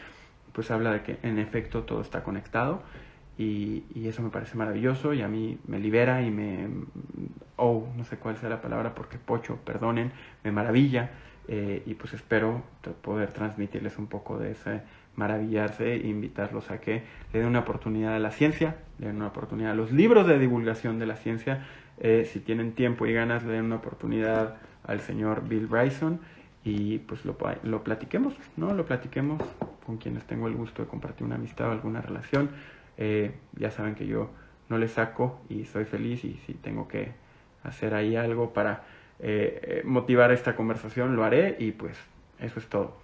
pues 0.52 0.70
habla 0.70 0.92
de 0.92 1.02
que 1.02 1.18
en 1.22 1.38
efecto 1.38 1.82
todo 1.82 2.00
está 2.00 2.22
conectado 2.22 2.82
y, 3.36 3.84
y, 3.94 4.06
eso 4.06 4.22
me 4.22 4.30
parece 4.30 4.56
maravilloso 4.56 5.12
y 5.12 5.22
a 5.22 5.28
mí 5.28 5.58
me 5.66 5.80
libera 5.80 6.22
y 6.22 6.30
me, 6.30 6.68
oh, 7.56 7.88
no 7.96 8.04
sé 8.04 8.16
cuál 8.16 8.36
sea 8.36 8.48
la 8.48 8.60
palabra 8.60 8.94
porque 8.94 9.18
pocho, 9.18 9.56
perdonen, 9.64 10.12
me 10.44 10.52
maravilla 10.52 11.10
eh, 11.48 11.82
y 11.86 11.94
pues 11.94 12.14
espero 12.14 12.62
poder 13.02 13.32
transmitirles 13.32 13.98
un 13.98 14.06
poco 14.06 14.38
de 14.38 14.52
ese 14.52 14.82
maravillarse 15.16 15.94
e 15.94 16.08
invitarlos 16.08 16.70
a 16.70 16.80
que 16.80 17.02
le 17.32 17.38
den 17.40 17.48
una 17.48 17.60
oportunidad 17.60 18.14
a 18.14 18.18
la 18.18 18.30
ciencia, 18.30 18.76
le 18.98 19.08
den 19.08 19.16
una 19.16 19.28
oportunidad 19.28 19.72
a 19.72 19.74
los 19.74 19.92
libros 19.92 20.26
de 20.26 20.38
divulgación 20.38 20.98
de 20.98 21.06
la 21.06 21.16
ciencia, 21.16 21.66
eh, 21.98 22.28
si 22.30 22.40
tienen 22.40 22.72
tiempo 22.72 23.06
y 23.06 23.12
ganas 23.12 23.44
le 23.44 23.52
den 23.52 23.66
una 23.66 23.76
oportunidad 23.76 24.56
al 24.84 25.00
señor 25.00 25.48
Bill 25.48 25.66
Bryson 25.66 26.20
y 26.64 26.98
pues 26.98 27.24
lo, 27.24 27.36
lo 27.62 27.84
platiquemos, 27.84 28.34
¿no? 28.56 28.74
Lo 28.74 28.84
platiquemos 28.86 29.40
con 29.86 29.98
quienes 29.98 30.24
tengo 30.24 30.48
el 30.48 30.54
gusto 30.54 30.82
de 30.82 30.88
compartir 30.88 31.26
una 31.26 31.36
amistad 31.36 31.68
o 31.68 31.72
alguna 31.72 32.00
relación 32.00 32.50
eh, 32.96 33.34
ya 33.56 33.70
saben 33.70 33.94
que 33.94 34.06
yo 34.06 34.30
no 34.68 34.78
le 34.78 34.88
saco 34.88 35.40
y 35.48 35.64
soy 35.64 35.84
feliz 35.84 36.24
y 36.24 36.34
si 36.46 36.54
tengo 36.54 36.88
que 36.88 37.12
hacer 37.62 37.94
ahí 37.94 38.16
algo 38.16 38.52
para 38.52 38.84
eh, 39.20 39.82
motivar 39.84 40.32
esta 40.32 40.56
conversación 40.56 41.16
lo 41.16 41.24
haré 41.24 41.56
y 41.58 41.72
pues 41.72 41.96
eso 42.40 42.58
es 42.58 42.66
todo. 42.66 43.03